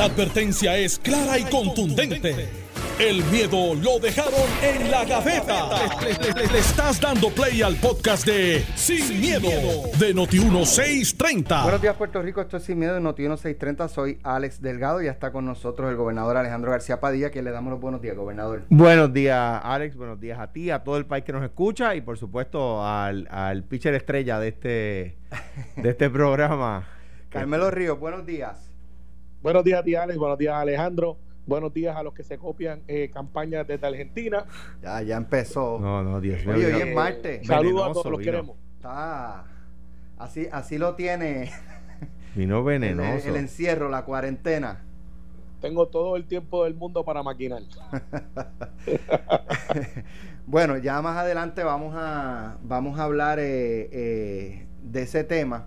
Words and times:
La 0.00 0.06
advertencia 0.06 0.78
es 0.78 0.98
clara 0.98 1.38
y 1.38 1.44
contundente. 1.44 2.48
El 2.98 3.22
miedo 3.24 3.74
lo 3.74 3.98
dejaron 3.98 4.48
en 4.62 4.90
la 4.90 5.04
gaveta. 5.04 5.68
Le, 6.00 6.58
estás 6.58 6.98
dando 6.98 7.28
play 7.28 7.60
al 7.60 7.76
podcast 7.76 8.24
de 8.24 8.64
Sin, 8.76 9.20
miedo, 9.20 9.50
de 9.98 10.14
Noti1630. 10.14 11.64
Buenos 11.64 11.82
días, 11.82 11.96
Puerto 11.96 12.22
Rico. 12.22 12.40
Esto 12.40 12.56
es 12.56 12.62
Sin 12.62 12.78
Miedo 12.78 12.94
de 12.94 13.02
Noti1630. 13.02 13.88
Soy 13.88 14.18
Alex 14.22 14.62
Delgado 14.62 15.02
y 15.02 15.04
ya 15.04 15.10
está 15.10 15.32
con 15.32 15.44
nosotros 15.44 15.90
el 15.90 15.96
gobernador 15.96 16.38
Alejandro 16.38 16.70
García 16.70 16.98
Padilla, 16.98 17.30
que 17.30 17.42
le 17.42 17.50
damos 17.50 17.70
los 17.70 17.80
buenos 17.82 18.00
días, 18.00 18.16
gobernador. 18.16 18.62
Buenos 18.70 19.12
días, 19.12 19.60
Alex. 19.62 19.96
Buenos 19.96 20.18
días 20.18 20.40
a 20.40 20.50
ti, 20.50 20.70
a 20.70 20.82
todo 20.82 20.96
el 20.96 21.04
país 21.04 21.24
que 21.24 21.34
nos 21.34 21.44
escucha 21.44 21.94
y, 21.94 22.00
por 22.00 22.16
supuesto, 22.16 22.82
al, 22.86 23.28
al 23.30 23.64
pitcher 23.64 23.92
estrella 23.92 24.40
de 24.40 24.48
este, 24.48 25.18
de 25.76 25.90
este 25.90 26.08
programa. 26.10 26.88
Carmelo 27.28 27.70
Ríos, 27.70 28.00
buenos 28.00 28.24
días. 28.24 28.69
Buenos 29.42 29.64
días 29.64 29.80
a 29.80 29.82
ti, 29.82 29.94
Alex. 29.94 30.18
Buenos 30.18 30.36
días, 30.36 30.54
Alejandro. 30.54 31.16
Buenos 31.46 31.72
días 31.72 31.96
a 31.96 32.02
los 32.02 32.12
que 32.12 32.22
se 32.22 32.36
copian 32.36 32.82
eh, 32.86 33.10
campañas 33.10 33.66
desde 33.66 33.86
Argentina. 33.86 34.44
Ya, 34.82 35.00
ya 35.00 35.16
empezó. 35.16 35.78
No, 35.80 36.02
no, 36.02 36.20
Dios 36.20 36.44
mío. 36.44 36.56
Oye, 36.56 36.74
hoy 36.74 36.82
es 36.82 36.94
martes. 36.94 37.46
Saludos 37.46 37.88
a 37.88 37.92
todos, 37.94 38.12
los 38.12 38.20
queremos. 38.20 38.56
Está. 38.76 39.44
Así, 40.18 40.46
así 40.52 40.76
lo 40.76 40.94
tiene. 40.94 41.50
Vino 42.34 42.58
El, 42.58 42.64
venenoso. 42.64 43.30
el 43.30 43.36
encierro, 43.36 43.88
la 43.88 44.04
cuarentena. 44.04 44.82
Tengo 45.62 45.88
todo 45.88 46.16
el 46.16 46.26
tiempo 46.26 46.64
del 46.64 46.74
mundo 46.74 47.02
para 47.04 47.22
maquinar. 47.22 47.62
bueno, 50.46 50.76
ya 50.76 51.00
más 51.00 51.16
adelante 51.16 51.64
vamos 51.64 51.94
a, 51.96 52.58
vamos 52.62 52.98
a 52.98 53.04
hablar 53.04 53.38
eh, 53.38 53.88
eh, 53.90 54.66
de 54.82 55.02
ese 55.02 55.24
tema. 55.24 55.66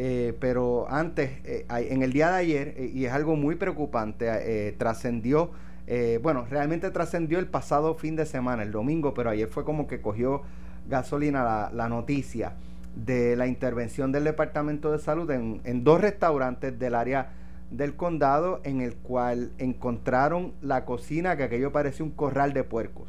Eh, 0.00 0.36
pero 0.38 0.86
antes, 0.88 1.40
eh, 1.44 1.66
en 1.68 2.04
el 2.04 2.12
día 2.12 2.30
de 2.30 2.36
ayer, 2.36 2.74
eh, 2.76 2.88
y 2.94 3.04
es 3.06 3.12
algo 3.12 3.34
muy 3.34 3.56
preocupante, 3.56 4.26
eh, 4.28 4.72
trascendió, 4.78 5.50
eh, 5.88 6.20
bueno, 6.22 6.46
realmente 6.48 6.88
trascendió 6.92 7.40
el 7.40 7.48
pasado 7.48 7.96
fin 7.96 8.14
de 8.14 8.24
semana, 8.24 8.62
el 8.62 8.70
domingo, 8.70 9.12
pero 9.12 9.30
ayer 9.30 9.48
fue 9.48 9.64
como 9.64 9.88
que 9.88 10.00
cogió 10.00 10.42
gasolina 10.88 11.42
la, 11.42 11.70
la 11.74 11.88
noticia 11.88 12.52
de 12.94 13.34
la 13.34 13.48
intervención 13.48 14.12
del 14.12 14.22
Departamento 14.22 14.92
de 14.92 15.00
Salud 15.00 15.28
en, 15.32 15.60
en 15.64 15.82
dos 15.82 16.00
restaurantes 16.00 16.78
del 16.78 16.94
área 16.94 17.32
del 17.72 17.96
condado 17.96 18.60
en 18.62 18.80
el 18.80 18.94
cual 18.94 19.50
encontraron 19.58 20.52
la 20.62 20.84
cocina 20.84 21.36
que 21.36 21.42
aquello 21.42 21.72
parecía 21.72 22.04
un 22.04 22.12
corral 22.12 22.52
de 22.52 22.62
puercos. 22.62 23.08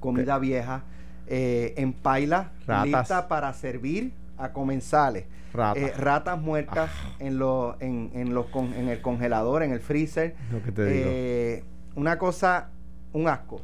Comida 0.00 0.38
vieja 0.40 0.82
eh, 1.28 1.72
en 1.76 1.92
paila, 1.92 2.50
Ratas. 2.66 2.86
lista 2.86 3.28
para 3.28 3.52
servir 3.52 4.12
a 4.38 4.52
comensales. 4.52 5.24
Ratas. 5.52 5.82
Eh, 5.82 5.92
ratas 5.96 6.40
muertas 6.40 6.90
en, 7.20 7.38
los 7.38 7.80
en, 7.80 8.10
en 8.14 8.34
los 8.34 8.46
con- 8.46 8.74
en 8.74 8.88
el 8.88 9.00
congelador, 9.00 9.62
en 9.62 9.72
el 9.72 9.80
freezer. 9.80 10.34
Lo 10.50 10.62
que 10.62 10.72
te 10.72 10.84
digo. 10.86 11.04
Eh, 11.08 11.64
una 11.94 12.18
cosa, 12.18 12.70
un 13.12 13.28
asco. 13.28 13.60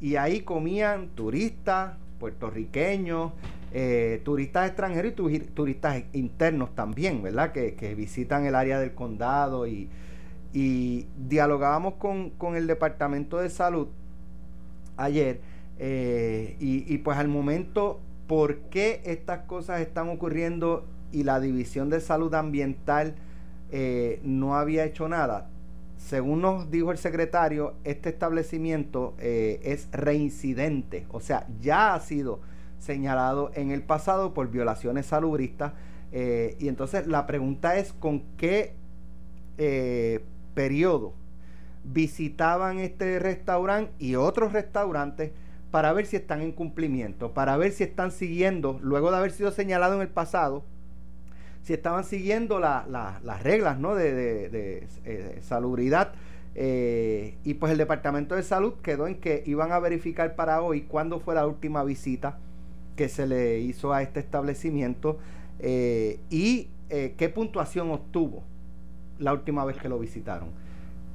Y 0.00 0.16
ahí 0.16 0.40
comían 0.40 1.08
turistas, 1.14 1.92
puertorriqueños, 2.18 3.32
eh, 3.72 4.20
turistas 4.24 4.66
extranjeros 4.68 5.12
y 5.12 5.14
tu- 5.14 5.30
turistas 5.54 6.02
internos 6.12 6.74
también, 6.74 7.22
¿verdad? 7.22 7.52
Que, 7.52 7.74
que 7.74 7.94
visitan 7.94 8.44
el 8.46 8.54
área 8.56 8.80
del 8.80 8.94
condado 8.94 9.66
y, 9.68 9.88
y 10.52 11.06
dialogábamos 11.28 11.94
con, 11.94 12.30
con 12.30 12.56
el 12.56 12.66
Departamento 12.66 13.38
de 13.38 13.50
Salud 13.50 13.88
ayer 14.96 15.40
eh, 15.78 16.56
y, 16.58 16.92
y 16.92 16.98
pues 16.98 17.18
al 17.18 17.28
momento, 17.28 18.00
¿por 18.28 18.58
qué 18.70 19.00
estas 19.04 19.40
cosas 19.46 19.80
están 19.80 20.08
ocurriendo 20.10 20.86
y 21.10 21.24
la 21.24 21.40
División 21.40 21.88
de 21.88 22.00
Salud 22.00 22.32
Ambiental 22.34 23.16
eh, 23.72 24.20
no 24.22 24.54
había 24.54 24.84
hecho 24.84 25.08
nada? 25.08 25.48
Según 25.96 26.42
nos 26.42 26.70
dijo 26.70 26.92
el 26.92 26.98
secretario, 26.98 27.74
este 27.82 28.10
establecimiento 28.10 29.16
eh, 29.18 29.60
es 29.64 29.88
reincidente, 29.90 31.06
o 31.10 31.18
sea, 31.18 31.48
ya 31.60 31.94
ha 31.94 32.00
sido 32.00 32.40
señalado 32.78 33.50
en 33.54 33.72
el 33.72 33.82
pasado 33.82 34.34
por 34.34 34.48
violaciones 34.50 35.06
salubristas. 35.06 35.72
eh, 36.12 36.56
y 36.60 36.68
entonces 36.68 37.06
la 37.06 37.26
pregunta 37.26 37.76
es 37.76 37.92
con 37.92 38.22
qué 38.36 38.74
periodo 40.54 41.14
visitaban 41.82 42.78
este 42.78 43.18
restaurante 43.18 43.92
y 43.98 44.14
otros 44.14 44.52
restaurantes 44.52 45.32
para 45.70 45.92
ver 45.92 46.06
si 46.06 46.16
están 46.16 46.40
en 46.40 46.52
cumplimiento, 46.52 47.32
para 47.32 47.56
ver 47.56 47.72
si 47.72 47.84
están 47.84 48.10
siguiendo, 48.10 48.78
luego 48.82 49.10
de 49.10 49.18
haber 49.18 49.32
sido 49.32 49.50
señalado 49.50 49.94
en 49.96 50.00
el 50.02 50.08
pasado, 50.08 50.64
si 51.62 51.74
estaban 51.74 52.04
siguiendo 52.04 52.58
la- 52.60 52.86
la- 52.88 53.20
las 53.22 53.42
reglas 53.42 53.78
¿no? 53.78 53.94
de, 53.94 54.12
de- 54.48 54.86
eh, 55.04 55.38
salubridad. 55.42 56.12
eh, 56.60 57.36
y 57.44 57.54
pues 57.54 57.70
el 57.70 57.78
Departamento 57.78 58.34
de 58.34 58.42
Salud 58.42 58.74
quedó 58.82 59.06
en 59.06 59.16
que 59.20 59.44
iban 59.46 59.70
a 59.70 59.78
verificar 59.78 60.34
para 60.34 60.60
hoy 60.62 60.80
cuándo 60.82 61.20
fue 61.20 61.34
la 61.36 61.46
última 61.46 61.84
visita 61.84 62.38
que 62.96 63.08
se 63.08 63.26
le 63.28 63.60
hizo 63.60 63.92
a 63.92 64.02
este 64.02 64.18
establecimiento 64.18 65.18
eh, 65.60 66.18
y 66.30 66.68
qué 66.88 67.28
puntuación 67.32 67.90
obtuvo 67.92 68.42
la 69.20 69.32
última 69.34 69.64
vez 69.64 69.76
que 69.76 69.88
lo 69.88 69.98
visitaron. 70.00 70.48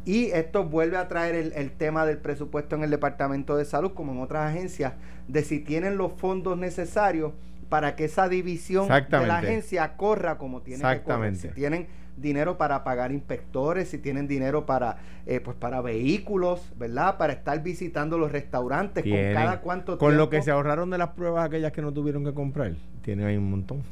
Y 0.06 0.25
esto 0.31 0.66
vuelve 0.66 0.97
a 0.97 1.08
traer 1.08 1.36
el, 1.36 1.53
el 1.53 1.72
tema 1.72 2.06
del 2.06 2.18
presupuesto 2.18 2.75
en 2.75 2.84
el 2.84 2.90
Departamento 2.90 3.56
de 3.56 3.66
Salud, 3.66 3.94
como 3.94 4.12
en 4.12 4.22
otras 4.22 4.52
agencias, 4.52 4.94
de 5.28 5.44
si 5.44 5.59
tienen 5.59 5.97
los 5.97 6.14
fondos 6.14 6.58
necesarios 6.58 7.31
para 7.74 7.96
que 7.96 8.06
esa 8.06 8.30
división 8.30 8.88
de 8.88 9.25
la 9.25 9.40
agencia 9.40 9.97
corra 9.97 10.38
como 10.38 10.62
tiene 10.62 10.84
que 10.84 11.02
correr. 11.02 11.36
Si 11.36 11.47
tienen 11.47 11.88
dinero 12.18 12.56
para 12.56 12.84
pagar 12.84 13.12
inspectores, 13.12 13.90
si 13.90 13.97
tienen 13.97 14.28
dinero 14.28 14.68
para 14.68 14.97
eh, 15.25 15.40
pues 15.40 15.58
para 15.58 15.81
vehículos, 15.81 16.72
¿verdad? 16.78 17.18
Para 17.18 17.34
estar 17.34 17.63
visitando 17.63 18.19
los 18.19 18.31
restaurantes 18.31 19.03
Tienen. 19.03 19.34
con 19.34 19.44
cada 19.44 19.62
cuánto 19.62 19.97
Con 19.97 20.18
lo 20.18 20.30
que 20.30 20.44
se 20.44 20.52
ahorraron 20.52 20.92
de 20.92 21.00
las 21.00 21.09
pruebas 21.09 21.46
aquellas 21.46 21.72
que 21.72 21.81
no 21.81 21.92
tuvieron 21.92 22.24
que 22.24 22.36
comprar. 22.36 22.74
Tienen 23.02 23.25
ahí 23.25 23.38
un 23.38 23.50
montón. 23.50 23.81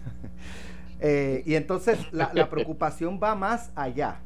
Eh, 1.03 1.41
y 1.47 1.55
entonces 1.55 1.97
la, 2.11 2.29
la 2.31 2.47
preocupación 2.47 3.19
va 3.19 3.33
más 3.33 3.71
allá 3.73 4.19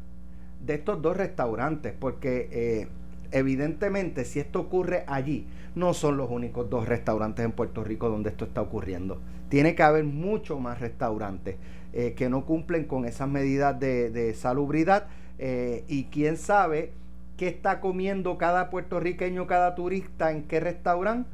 de 0.61 0.75
estos 0.75 1.01
dos 1.01 1.15
restaurantes, 1.15 1.93
porque 1.97 2.49
eh, 2.51 2.87
evidentemente 3.31 4.25
si 4.25 4.39
esto 4.39 4.61
ocurre 4.61 5.03
allí, 5.07 5.47
no 5.75 5.93
son 5.93 6.17
los 6.17 6.29
únicos 6.31 6.69
dos 6.69 6.87
restaurantes 6.87 7.45
en 7.45 7.51
Puerto 7.51 7.83
Rico 7.83 8.09
donde 8.09 8.29
esto 8.29 8.45
está 8.45 8.61
ocurriendo. 8.61 9.19
Tiene 9.49 9.75
que 9.75 9.83
haber 9.83 10.05
mucho 10.05 10.59
más 10.59 10.79
restaurantes 10.79 11.57
eh, 11.93 12.13
que 12.13 12.29
no 12.29 12.45
cumplen 12.45 12.85
con 12.85 13.05
esas 13.05 13.29
medidas 13.29 13.79
de, 13.79 14.09
de 14.09 14.33
salubridad 14.33 15.07
eh, 15.37 15.83
y 15.87 16.05
quién 16.05 16.37
sabe 16.37 16.93
qué 17.37 17.47
está 17.47 17.81
comiendo 17.81 18.37
cada 18.37 18.69
puertorriqueño, 18.69 19.47
cada 19.47 19.75
turista 19.75 20.31
en 20.31 20.43
qué 20.43 20.61
restaurante, 20.61 21.29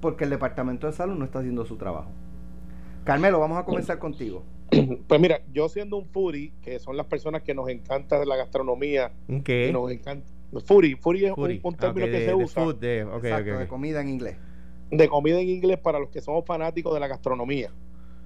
porque 0.00 0.24
el 0.24 0.30
Departamento 0.30 0.86
de 0.86 0.92
Salud 0.92 1.16
no 1.16 1.24
está 1.24 1.40
haciendo 1.40 1.66
su 1.66 1.76
trabajo. 1.76 2.10
Carmelo, 3.02 3.40
vamos 3.40 3.58
a 3.58 3.64
comenzar 3.64 3.98
contigo. 3.98 4.44
Pues 5.06 5.20
mira, 5.20 5.40
yo 5.52 5.68
siendo 5.68 5.96
un 5.96 6.06
foodie, 6.06 6.52
que 6.62 6.78
son 6.78 6.96
las 6.96 7.06
personas 7.06 7.42
que 7.42 7.54
nos 7.54 7.68
encanta 7.68 8.24
la 8.24 8.36
gastronomía, 8.36 9.12
¿Un 9.28 9.38
y 9.38 9.42
qué? 9.42 9.70
nos 9.72 9.90
encanta. 9.90 10.26
Foodie, 10.64 10.96
foodie 10.96 11.26
es 11.26 11.30
un- 11.30 11.36
Foodie. 11.36 11.60
un, 11.62 11.74
Ah, 11.74 11.78
término 11.78 12.06
ok, 12.06 12.10
que 12.12 12.18
de- 12.18 12.24
se 12.24 12.30
de 12.30 12.34
usa 12.34 12.62
food, 12.64 12.74
de- 12.76 13.00
Exacto, 13.00 13.58
de 13.58 13.68
comida 13.68 14.00
en 14.00 14.08
inglés. 14.08 14.36
de 14.90 15.08
comida 15.08 15.40
en 15.40 15.48
inglés 15.48 15.78
para 15.78 15.98
los 15.98 16.08
que 16.10 16.20
somos 16.20 16.44
fanáticos 16.44 16.94
de 16.94 17.00
la 17.00 17.08
gastronomía. 17.08 17.70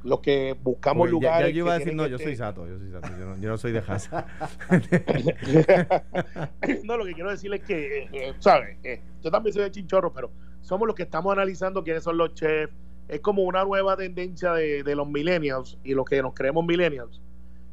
Los 0.03 0.21
que 0.21 0.57
buscamos 0.63 1.11
lugares. 1.11 1.49
Ya, 1.49 1.53
yo 1.55 1.65
iba 1.65 1.75
a 1.75 1.79
que 1.79 1.85
decir, 1.85 1.95
no, 1.97 2.07
yo 2.07 2.19
soy 2.19 2.35
sato, 2.35 2.67
yo 2.67 2.79
soy 2.79 2.91
sato, 2.91 3.09
yo 3.19 3.27
no, 3.27 3.37
yo 3.39 3.49
no 3.51 3.59
soy 3.59 3.73
de 3.73 3.83
casa. 3.83 4.27
no, 6.85 6.97
lo 6.97 7.05
que 7.05 7.13
quiero 7.13 7.31
decir 7.31 7.53
es 7.53 7.61
que, 7.63 8.09
eh, 8.13 8.33
¿sabes? 8.39 8.79
Eh, 8.83 9.01
yo 9.23 9.31
también 9.31 9.53
soy 9.53 9.65
de 9.65 9.71
chinchorro, 9.71 10.13
pero 10.13 10.31
somos 10.63 10.87
los 10.87 10.97
que 10.97 11.03
estamos 11.03 11.33
analizando 11.33 11.85
quiénes 11.85 12.03
son 12.03 12.17
los 12.17 12.35
chefs. 12.35 12.73
Es 13.11 13.21
como 13.21 13.43
una 13.43 13.65
nueva 13.65 13.97
tendencia 13.97 14.53
de, 14.53 14.95
los 14.95 15.09
millennials 15.09 15.79
y 15.83 15.95
los 15.95 16.05
que 16.05 16.23
nos 16.23 16.33
creemos 16.33 16.65
millennials, 16.65 17.21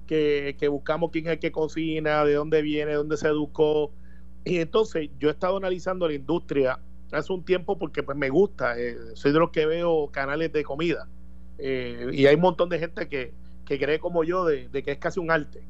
que, 0.07 0.55
que 0.59 0.67
buscamos 0.67 1.11
quién 1.11 1.27
es 1.27 1.33
el 1.33 1.39
que 1.39 1.51
cocina, 1.51 2.25
de 2.25 2.33
dónde 2.33 2.61
viene, 2.61 2.91
de 2.91 2.97
dónde 2.97 3.17
se 3.17 3.27
educó. 3.27 3.91
Y 4.43 4.57
entonces 4.57 5.09
yo 5.19 5.29
he 5.29 5.31
estado 5.31 5.57
analizando 5.57 6.07
la 6.07 6.15
industria 6.15 6.79
hace 7.11 7.31
un 7.31 7.43
tiempo 7.43 7.77
porque 7.77 8.03
pues 8.03 8.17
me 8.17 8.29
gusta, 8.29 8.79
eh, 8.79 8.97
soy 9.13 9.31
de 9.31 9.39
los 9.39 9.51
que 9.51 9.65
veo 9.65 10.07
canales 10.11 10.51
de 10.51 10.63
comida. 10.63 11.07
Eh, 11.59 12.09
y 12.13 12.25
hay 12.25 12.35
un 12.35 12.41
montón 12.41 12.69
de 12.69 12.79
gente 12.79 13.07
que, 13.07 13.33
que 13.65 13.79
cree 13.79 13.99
como 13.99 14.23
yo 14.23 14.45
de, 14.45 14.69
de 14.69 14.83
que 14.83 14.91
es 14.91 14.97
casi 14.97 15.19
un 15.19 15.31
arte. 15.31 15.61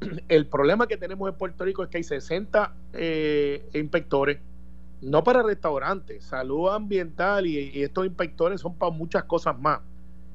El 0.28 0.46
problema 0.46 0.86
que 0.86 0.96
tenemos 0.96 1.28
en 1.28 1.36
Puerto 1.36 1.64
Rico 1.64 1.82
es 1.82 1.88
que 1.88 1.98
hay 1.98 2.04
60 2.04 2.74
eh, 2.94 3.68
inspectores, 3.74 4.38
no 5.02 5.24
para 5.24 5.42
restaurantes, 5.42 6.24
salud 6.24 6.68
ambiental 6.70 7.44
y, 7.46 7.82
estos 7.82 8.06
inspectores 8.06 8.60
son 8.60 8.74
para 8.76 8.92
muchas 8.92 9.24
cosas 9.24 9.58
más. 9.58 9.80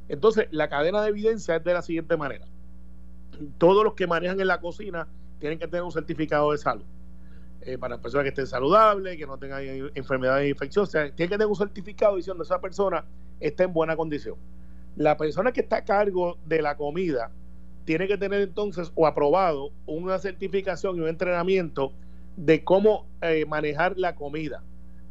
Entonces, 0.10 0.48
la 0.52 0.68
cadena 0.68 1.02
de 1.02 1.10
evidencia 1.10 1.56
es 1.56 1.64
de 1.64 1.74
la 1.74 1.82
siguiente 1.82 2.18
manera. 2.18 2.46
Todos 3.58 3.84
los 3.84 3.94
que 3.94 4.08
manejan 4.08 4.40
en 4.42 4.48
la 4.48 4.60
cocina 4.60 5.08
tienen 5.40 5.58
que 5.58 5.68
tener 5.68 5.84
un 5.84 5.92
certificado 5.92 6.52
de 6.52 6.58
salud. 6.58 6.84
Eh, 7.62 7.78
para 7.78 7.98
personas 7.98 8.24
que 8.24 8.30
estén 8.30 8.48
saludables, 8.48 9.18
que 9.18 9.26
no 9.26 9.38
tengan 9.38 9.64
enfermedades 9.96 10.50
infecciosas, 10.50 11.16
tienen 11.16 11.30
que 11.30 11.36
tener 11.36 11.48
un 11.48 11.56
certificado 11.56 12.18
diciendo 12.18 12.44
que 12.44 12.48
esa 12.48 12.60
persona 12.60 13.06
está 13.40 13.64
en 13.64 13.74
buena 13.74 13.96
condición. 13.96 14.36
La 14.98 15.16
persona 15.16 15.52
que 15.54 15.62
está 15.62 15.78
a 15.78 15.86
cargo 15.86 16.38
de 16.46 16.62
la 16.62 16.76
comida 16.76 17.32
tiene 17.86 18.08
que 18.08 18.18
tener 18.18 18.42
entonces 18.42 18.92
o 18.96 19.08
aprobado 19.08 19.72
una 19.86 20.20
certificación 20.20 20.98
y 20.98 21.00
un 21.00 21.08
entrenamiento 21.08 21.94
de 22.38 22.64
cómo 22.64 23.08
eh, 23.22 23.46
manejar 23.46 23.98
la 23.98 24.16
comida, 24.16 24.64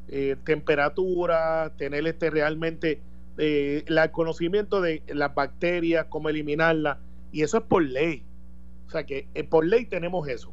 eh, 0.09 0.37
temperatura, 0.45 1.73
tener 1.77 2.07
este 2.07 2.31
realmente 2.31 3.03
eh, 3.37 3.85
el 3.87 4.11
conocimiento 4.13 4.81
de 4.81 5.03
las 5.09 5.35
bacterias, 5.35 6.07
cómo 6.09 6.29
eliminarlas, 6.29 6.99
y 7.33 7.43
eso 7.43 7.59
es 7.59 7.65
por 7.65 7.83
ley. 7.83 8.23
O 8.87 8.91
sea 8.91 9.05
que 9.05 9.27
por 9.51 9.67
ley 9.67 9.85
tenemos 9.85 10.27
eso. 10.29 10.53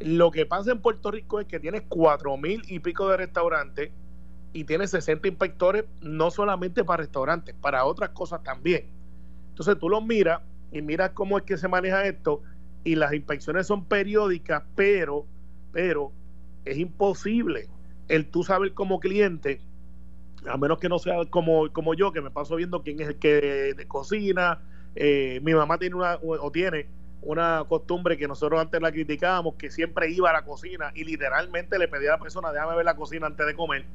Lo 0.00 0.32
que 0.32 0.44
pasa 0.44 0.72
en 0.72 0.80
Puerto 0.80 1.12
Rico 1.12 1.38
es 1.38 1.46
que 1.46 1.60
tienes 1.60 1.82
cuatro 1.88 2.36
mil 2.36 2.62
y 2.66 2.80
pico 2.80 3.08
de 3.08 3.16
restaurantes 3.16 3.90
y 4.52 4.64
tienes 4.64 4.90
60 4.90 5.28
inspectores, 5.28 5.84
no 6.00 6.32
solamente 6.32 6.82
para 6.82 7.02
restaurantes, 7.02 7.54
para 7.54 7.84
otras 7.84 8.10
cosas 8.10 8.42
también. 8.42 8.86
Entonces 9.50 9.78
tú 9.78 9.88
los 9.88 10.04
miras 10.04 10.40
y 10.72 10.82
miras 10.82 11.10
cómo 11.10 11.38
es 11.38 11.44
que 11.44 11.56
se 11.56 11.68
maneja 11.68 12.04
esto 12.04 12.42
y 12.82 12.96
las 12.96 13.12
inspecciones 13.12 13.68
son 13.68 13.84
periódicas, 13.84 14.64
pero 14.74 15.26
pero 15.72 16.12
es 16.64 16.78
imposible 16.78 17.68
el 18.08 18.30
tú 18.30 18.44
saber 18.44 18.74
como 18.74 19.00
cliente, 19.00 19.60
a 20.46 20.56
menos 20.56 20.78
que 20.78 20.88
no 20.88 20.98
sea 20.98 21.24
como, 21.30 21.72
como 21.72 21.94
yo, 21.94 22.12
que 22.12 22.20
me 22.20 22.30
paso 22.30 22.56
viendo 22.56 22.82
quién 22.82 23.00
es 23.00 23.08
el 23.08 23.16
que 23.16 23.74
cocina. 23.88 24.60
Eh, 24.94 25.40
mi 25.42 25.54
mamá 25.54 25.78
tiene 25.78 25.96
una, 25.96 26.18
o 26.22 26.50
tiene 26.50 26.86
una 27.22 27.64
costumbre 27.68 28.18
que 28.18 28.28
nosotros 28.28 28.60
antes 28.60 28.80
la 28.80 28.92
criticábamos, 28.92 29.54
que 29.54 29.70
siempre 29.70 30.10
iba 30.10 30.30
a 30.30 30.32
la 30.32 30.44
cocina 30.44 30.92
y 30.94 31.04
literalmente 31.04 31.78
le 31.78 31.88
pedía 31.88 32.10
a 32.10 32.16
la 32.16 32.22
persona, 32.22 32.52
déjame 32.52 32.76
ver 32.76 32.84
la 32.84 32.96
cocina 32.96 33.26
antes 33.26 33.46
de 33.46 33.54
comer. 33.54 33.86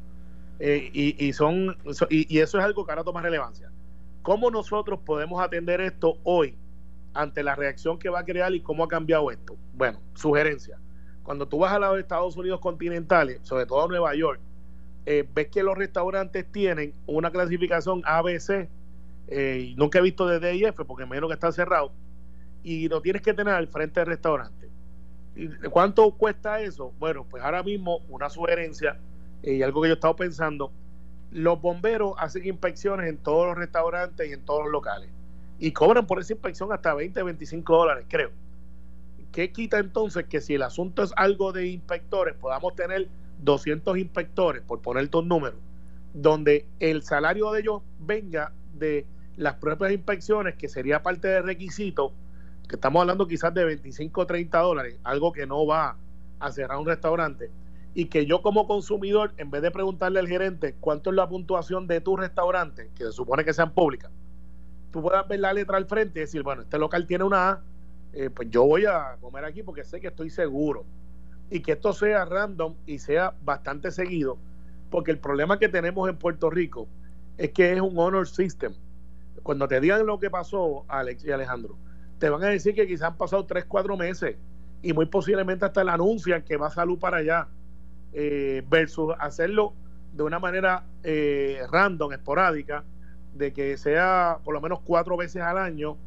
Eh, 0.59 0.89
y, 0.91 1.33
son, 1.33 1.77
y, 2.09 2.39
eso 2.39 2.57
es 2.57 2.63
algo 2.63 2.83
que 2.85 2.91
ahora 2.91 3.03
toma 3.03 3.21
relevancia. 3.21 3.69
¿Cómo 4.23 4.50
nosotros 4.50 5.00
podemos 5.06 5.41
atender 5.41 5.81
esto 5.81 6.18
hoy 6.23 6.57
ante 7.13 7.44
la 7.44 7.53
reacción 7.56 8.00
que 8.00 8.09
va 8.09 8.21
a 8.21 8.25
crear 8.25 8.53
y 8.56 8.62
cómo 8.62 8.83
ha 8.83 8.88
cambiado 8.88 9.30
esto? 9.30 9.56
Bueno, 9.73 10.00
sugerencia 10.15 10.80
cuando 11.27 11.45
tú 11.45 11.59
vas 11.59 11.74
a 11.74 11.79
los 11.79 12.00
Estados 12.00 12.38
Unidos 12.38 12.62
continentales, 12.62 13.41
sobre 13.44 13.65
todo 13.65 13.85
Nueva 13.89 14.15
York, 14.15 14.39
eh, 15.06 15.27
ves 15.35 15.50
que 15.50 15.62
los 15.62 15.77
restaurantes 15.77 16.50
tienen 16.50 16.94
una 17.06 17.31
clasificación 17.31 18.01
ABC, 18.06 18.69
eh, 19.27 19.74
nunca 19.75 20.00
he 20.00 20.01
visto 20.01 20.25
de 20.25 20.39
DIF 20.39 20.75
porque 20.88 21.06
menos 21.06 21.29
que 21.29 21.33
está 21.33 21.51
cerrado, 21.51 21.91
y 22.63 22.88
lo 22.88 23.01
tienes 23.01 23.24
que 23.24 23.33
tener 23.33 23.53
al 23.53 23.68
frente 23.68 24.00
del 24.00 24.07
restaurante. 24.07 24.69
¿Y 25.35 25.50
¿Cuánto 25.69 26.09
cuesta 26.12 26.62
eso? 26.62 26.94
Bueno, 26.97 27.25
pues 27.30 27.44
ahora 27.44 27.62
mismo 27.62 27.97
una 28.07 28.30
sugerencia 28.30 28.97
eh, 29.44 29.56
y 29.56 29.63
algo 29.63 29.81
que 29.81 29.89
yo 29.89 29.95
he 29.95 29.95
estado 29.95 30.15
pensando, 30.15 30.71
los 31.31 31.59
bomberos 31.59 32.13
hacen 32.19 32.47
inspecciones 32.47 33.09
en 33.09 33.18
todos 33.18 33.47
los 33.47 33.57
restaurantes 33.57 34.30
y 34.30 34.31
en 34.31 34.45
todos 34.45 34.63
los 34.63 34.71
locales 34.71 35.09
y 35.59 35.73
cobran 35.73 36.07
por 36.07 36.21
esa 36.21 36.31
inspección 36.31 36.71
hasta 36.71 36.94
20, 36.94 37.21
25 37.21 37.77
dólares, 37.77 38.06
creo. 38.07 38.31
¿Qué 39.31 39.51
quita 39.51 39.79
entonces 39.79 40.25
que 40.25 40.41
si 40.41 40.56
el 40.56 40.63
asunto 40.63 41.03
es 41.03 41.13
algo 41.15 41.51
de 41.51 41.68
inspectores, 41.68 42.35
podamos 42.35 42.75
tener 42.75 43.07
200 43.39 43.97
inspectores, 43.97 44.63
por 44.63 44.81
ponerte 44.81 45.18
un 45.18 45.27
número, 45.27 45.57
donde 46.13 46.65
el 46.79 47.03
salario 47.03 47.51
de 47.51 47.62
ellos 47.62 47.81
venga 48.00 48.51
de 48.74 49.06
las 49.35 49.56
propias 49.56 49.91
inspecciones, 49.91 50.56
que 50.56 50.68
sería 50.68 51.03
parte 51.03 51.27
del 51.27 51.44
requisito, 51.44 52.12
que 52.68 52.75
estamos 52.75 53.01
hablando 53.01 53.27
quizás 53.27 53.53
de 53.53 53.65
25 53.65 54.21
o 54.21 54.25
30 54.25 54.57
dólares, 54.59 55.00
algo 55.03 55.31
que 55.31 55.45
no 55.45 55.65
va 55.65 55.95
a 56.39 56.51
cerrar 56.51 56.80
un 56.80 56.88
restaurante, 56.88 57.51
y 57.94 58.06
que 58.06 58.25
yo 58.25 58.41
como 58.41 58.68
consumidor, 58.68 59.33
en 59.38 59.51
vez 59.51 59.62
de 59.62 59.71
preguntarle 59.71 60.19
al 60.19 60.27
gerente 60.27 60.75
cuánto 60.80 61.12
es 61.12 61.15
la 61.15 61.30
puntuación 61.30 61.88
de 61.88 62.01
tu 62.01 62.18
restaurante, 62.18 62.89
que 62.95 63.03
se 63.06 63.12
supone 63.12 63.45
que 63.45 63.53
sean 63.53 63.71
públicas, 63.71 64.12
tú 64.91 65.01
puedas 65.01 65.27
ver 65.27 65.39
la 65.39 65.53
letra 65.53 65.77
al 65.77 65.85
frente 65.85 66.19
y 66.19 66.21
decir, 66.21 66.44
bueno, 66.44 66.63
este 66.63 66.80
local 66.80 67.06
tiene 67.06 67.23
una 67.23 67.50
A, 67.50 67.62
eh, 68.17 68.31
pues 68.31 68.49
yo 68.49 68.65
voy 68.65 68.85
a 68.85 69.15
comer 69.21 69.45
aquí 69.45 69.61
porque 69.61 69.83
sé 69.83 70.01
que 70.01 70.07
estoy 70.07 70.31
seguro. 70.31 70.85
Y 71.51 71.61
que 71.61 71.73
esto 71.73 71.93
sea 71.93 72.25
random 72.25 72.73
y 72.87 72.97
sea 72.97 73.35
bastante 73.43 73.91
seguido, 73.91 74.37
porque 74.89 75.11
el 75.11 75.19
problema 75.19 75.59
que 75.59 75.69
tenemos 75.69 76.09
en 76.09 76.17
Puerto 76.17 76.49
Rico 76.49 76.87
es 77.37 77.51
que 77.51 77.73
es 77.73 77.79
un 77.79 77.97
honor 77.97 78.27
system. 78.27 78.73
Cuando 79.43 79.67
te 79.67 79.79
digan 79.79 80.05
lo 80.05 80.19
que 80.19 80.31
pasó, 80.31 80.83
Alex 80.87 81.23
y 81.25 81.31
Alejandro, 81.31 81.77
te 82.17 82.29
van 82.29 82.43
a 82.43 82.47
decir 82.47 82.73
que 82.73 82.87
quizás 82.87 83.09
han 83.09 83.17
pasado 83.17 83.45
3, 83.45 83.65
4 83.65 83.95
meses 83.95 84.35
y 84.81 84.93
muy 84.93 85.05
posiblemente 85.05 85.65
hasta 85.65 85.81
el 85.81 85.89
anuncian 85.89 86.41
que 86.41 86.57
va 86.57 86.71
salud 86.71 86.97
para 86.97 87.17
allá, 87.17 87.47
eh, 88.13 88.63
versus 88.67 89.13
hacerlo 89.19 89.73
de 90.13 90.23
una 90.23 90.39
manera 90.39 90.83
eh, 91.03 91.61
random, 91.71 92.13
esporádica, 92.13 92.83
de 93.35 93.53
que 93.53 93.77
sea 93.77 94.39
por 94.43 94.55
lo 94.55 94.61
menos 94.61 94.79
cuatro 94.81 95.15
veces 95.15 95.43
al 95.43 95.59
año 95.59 95.97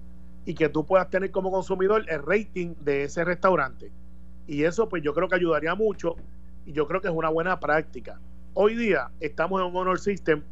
y 0.50 0.54
que 0.54 0.68
tú 0.68 0.84
puedas 0.84 1.08
tener 1.08 1.30
como 1.30 1.52
consumidor 1.52 2.04
el 2.08 2.26
rating 2.26 2.74
de 2.80 3.04
ese 3.04 3.22
restaurante. 3.22 3.92
Y 4.48 4.64
eso 4.64 4.88
pues 4.88 5.00
yo 5.00 5.14
creo 5.14 5.28
que 5.28 5.36
ayudaría 5.36 5.76
mucho 5.76 6.16
y 6.66 6.72
yo 6.72 6.88
creo 6.88 7.00
que 7.00 7.06
es 7.06 7.14
una 7.14 7.28
buena 7.28 7.60
práctica. 7.60 8.18
Hoy 8.54 8.74
día 8.74 9.12
estamos 9.20 9.60
en 9.60 9.68
un 9.68 9.76
honor 9.76 10.00
system 10.00 10.42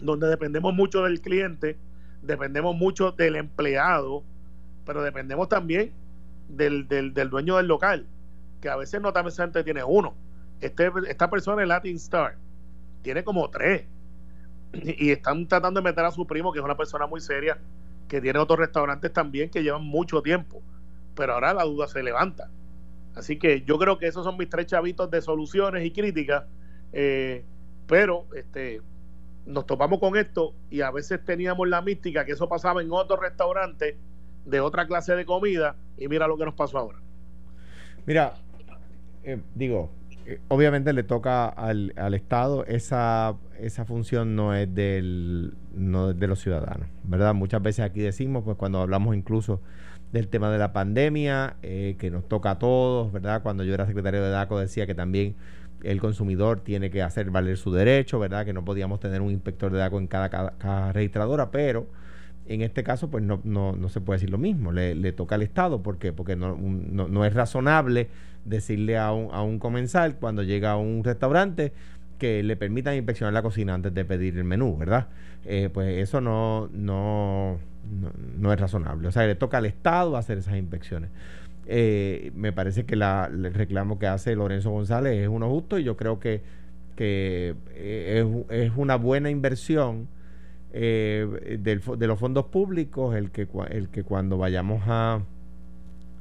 donde 0.00 0.26
dependemos 0.26 0.72
mucho 0.72 1.02
del 1.04 1.20
cliente, 1.20 1.76
dependemos 2.22 2.74
mucho 2.74 3.12
del 3.12 3.36
empleado, 3.36 4.22
pero 4.86 5.02
dependemos 5.02 5.50
también 5.50 5.92
del, 6.48 6.88
del, 6.88 7.12
dueño 7.28 7.58
del 7.58 7.66
local, 7.66 8.06
que 8.62 8.70
a 8.70 8.76
veces 8.76 9.02
no 9.02 9.12
también 9.12 9.52
tiene 9.66 9.84
uno. 9.84 10.14
Este, 10.62 10.90
esta 11.08 11.28
persona, 11.28 11.60
el 11.60 11.68
Latin 11.68 11.96
Star, 11.96 12.36
tiene 13.02 13.22
como 13.22 13.50
tres. 13.50 13.84
Y 14.72 15.10
están 15.10 15.46
tratando 15.46 15.82
de 15.82 15.84
meter 15.84 16.06
a 16.06 16.10
su 16.10 16.26
primo, 16.26 16.54
que 16.54 16.58
es 16.60 16.64
una 16.64 16.76
persona 16.76 17.06
muy 17.06 17.20
seria, 17.20 17.58
que 18.10 18.20
tiene 18.20 18.40
otros 18.40 18.58
restaurantes 18.58 19.12
también 19.12 19.50
que 19.50 19.62
llevan 19.62 19.84
mucho 19.84 20.20
tiempo, 20.20 20.60
pero 21.14 21.34
ahora 21.34 21.54
la 21.54 21.62
duda 21.62 21.86
se 21.86 22.02
levanta. 22.02 22.50
Así 23.14 23.38
que 23.38 23.62
yo 23.62 23.78
creo 23.78 23.98
que 23.98 24.08
esos 24.08 24.24
son 24.24 24.36
mis 24.36 24.50
tres 24.50 24.66
chavitos 24.66 25.08
de 25.12 25.22
soluciones 25.22 25.86
y 25.86 25.92
críticas, 25.92 26.44
eh, 26.92 27.44
pero 27.86 28.26
este, 28.34 28.82
nos 29.46 29.64
topamos 29.64 30.00
con 30.00 30.16
esto 30.16 30.54
y 30.70 30.80
a 30.80 30.90
veces 30.90 31.24
teníamos 31.24 31.68
la 31.68 31.82
mística 31.82 32.24
que 32.24 32.32
eso 32.32 32.48
pasaba 32.48 32.82
en 32.82 32.90
otros 32.90 33.20
restaurantes 33.20 33.94
de 34.44 34.60
otra 34.60 34.88
clase 34.88 35.14
de 35.14 35.24
comida 35.24 35.76
y 35.96 36.08
mira 36.08 36.26
lo 36.26 36.36
que 36.36 36.44
nos 36.44 36.54
pasó 36.54 36.78
ahora. 36.78 36.98
Mira, 38.06 38.34
eh, 39.22 39.40
digo, 39.54 39.92
obviamente 40.48 40.92
le 40.92 41.02
toca 41.02 41.46
al, 41.46 41.92
al, 41.96 42.14
Estado, 42.14 42.64
esa, 42.66 43.36
esa 43.58 43.84
función 43.84 44.36
no 44.36 44.54
es, 44.54 44.72
del, 44.74 45.54
no 45.74 46.12
de 46.12 46.26
los 46.26 46.40
ciudadanos, 46.40 46.88
¿verdad? 47.04 47.34
Muchas 47.34 47.62
veces 47.62 47.84
aquí 47.84 48.00
decimos, 48.00 48.44
pues 48.44 48.56
cuando 48.56 48.80
hablamos 48.80 49.16
incluso 49.16 49.60
del 50.12 50.28
tema 50.28 50.50
de 50.50 50.58
la 50.58 50.72
pandemia, 50.72 51.56
eh, 51.62 51.96
que 51.98 52.10
nos 52.10 52.28
toca 52.28 52.52
a 52.52 52.58
todos, 52.58 53.12
¿verdad? 53.12 53.42
Cuando 53.42 53.64
yo 53.64 53.74
era 53.74 53.86
secretario 53.86 54.22
de 54.22 54.30
DACO 54.30 54.58
decía 54.58 54.86
que 54.86 54.94
también 54.94 55.36
el 55.82 56.00
consumidor 56.00 56.60
tiene 56.60 56.90
que 56.90 57.02
hacer 57.02 57.30
valer 57.30 57.56
su 57.56 57.72
derecho, 57.72 58.18
¿verdad? 58.18 58.44
Que 58.44 58.52
no 58.52 58.64
podíamos 58.64 59.00
tener 59.00 59.20
un 59.22 59.30
inspector 59.30 59.72
de 59.72 59.78
DACO 59.78 59.98
en 59.98 60.06
cada, 60.06 60.28
cada, 60.28 60.92
registradora, 60.92 61.50
pero 61.50 61.86
en 62.50 62.62
este 62.62 62.82
caso, 62.82 63.08
pues 63.10 63.22
no, 63.22 63.40
no, 63.44 63.76
no, 63.76 63.88
se 63.88 64.00
puede 64.00 64.16
decir 64.16 64.30
lo 64.30 64.38
mismo, 64.38 64.72
le, 64.72 64.96
le 64.96 65.12
toca 65.12 65.36
al 65.36 65.42
Estado, 65.42 65.84
¿por 65.84 65.98
qué? 65.98 66.12
Porque 66.12 66.34
no, 66.34 66.56
no, 66.56 67.06
no 67.06 67.24
es 67.24 67.32
razonable 67.32 68.08
decirle 68.44 68.98
a 68.98 69.12
un, 69.12 69.32
a 69.32 69.42
un 69.42 69.60
comensal 69.60 70.16
cuando 70.16 70.42
llega 70.42 70.72
a 70.72 70.76
un 70.76 71.04
restaurante 71.04 71.72
que 72.18 72.42
le 72.42 72.56
permitan 72.56 72.96
inspeccionar 72.96 73.32
la 73.32 73.42
cocina 73.42 73.74
antes 73.74 73.94
de 73.94 74.04
pedir 74.04 74.36
el 74.36 74.44
menú, 74.44 74.76
¿verdad? 74.76 75.06
Eh, 75.44 75.70
pues 75.72 75.96
eso 75.98 76.20
no, 76.20 76.68
no, 76.72 77.58
no, 78.36 78.52
es 78.52 78.60
razonable. 78.60 79.06
O 79.06 79.12
sea, 79.12 79.26
le 79.26 79.36
toca 79.36 79.58
al 79.58 79.66
Estado 79.66 80.16
hacer 80.16 80.38
esas 80.38 80.56
inspecciones. 80.56 81.10
Eh, 81.66 82.32
me 82.34 82.52
parece 82.52 82.84
que 82.84 82.96
la, 82.96 83.30
el 83.32 83.54
reclamo 83.54 84.00
que 84.00 84.08
hace 84.08 84.34
Lorenzo 84.34 84.70
González 84.70 85.22
es 85.22 85.28
uno 85.28 85.48
justo 85.48 85.78
y 85.78 85.84
yo 85.84 85.96
creo 85.96 86.18
que, 86.18 86.42
que 86.96 87.54
eh, 87.74 88.24
es, 88.50 88.66
es, 88.66 88.72
una 88.76 88.96
buena 88.96 89.30
inversión 89.30 90.08
del, 90.72 91.82
de 91.98 92.06
los 92.06 92.18
fondos 92.18 92.46
públicos 92.46 93.16
el 93.16 93.30
que, 93.30 93.48
el 93.70 93.88
que 93.88 94.04
cuando 94.04 94.38
vayamos 94.38 94.82
a 94.86 95.20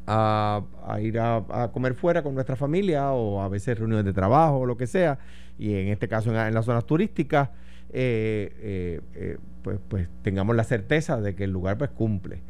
a, 0.09 0.99
ir 1.01 1.19
a, 1.19 1.69
comer 1.71 1.93
fuera 1.93 2.23
con 2.23 2.33
nuestra 2.33 2.55
familia 2.55 3.11
o 3.11 3.41
a 3.41 3.49
veces 3.49 3.77
reuniones 3.77 4.05
de 4.05 4.13
trabajo 4.13 4.59
o 4.59 4.65
lo 4.65 4.77
que 4.77 4.87
sea, 4.87 5.19
y 5.57 5.73
en 5.75 5.89
este 5.89 6.07
caso 6.07 6.29
en, 6.35 6.53
las 6.53 6.65
zonas 6.65 6.85
turísticas, 6.85 7.49
eh, 7.91 8.51
eh, 8.59 9.01
eh, 9.15 9.37
pues, 9.63 9.79
pues 9.87 10.07
tengamos 10.23 10.55
la 10.55 10.63
certeza 10.63 11.19
de 11.21 11.35
que 11.35 11.43
el 11.43 11.51
lugar 11.51 11.77
pues 11.77 11.91
cumple. 11.91 12.41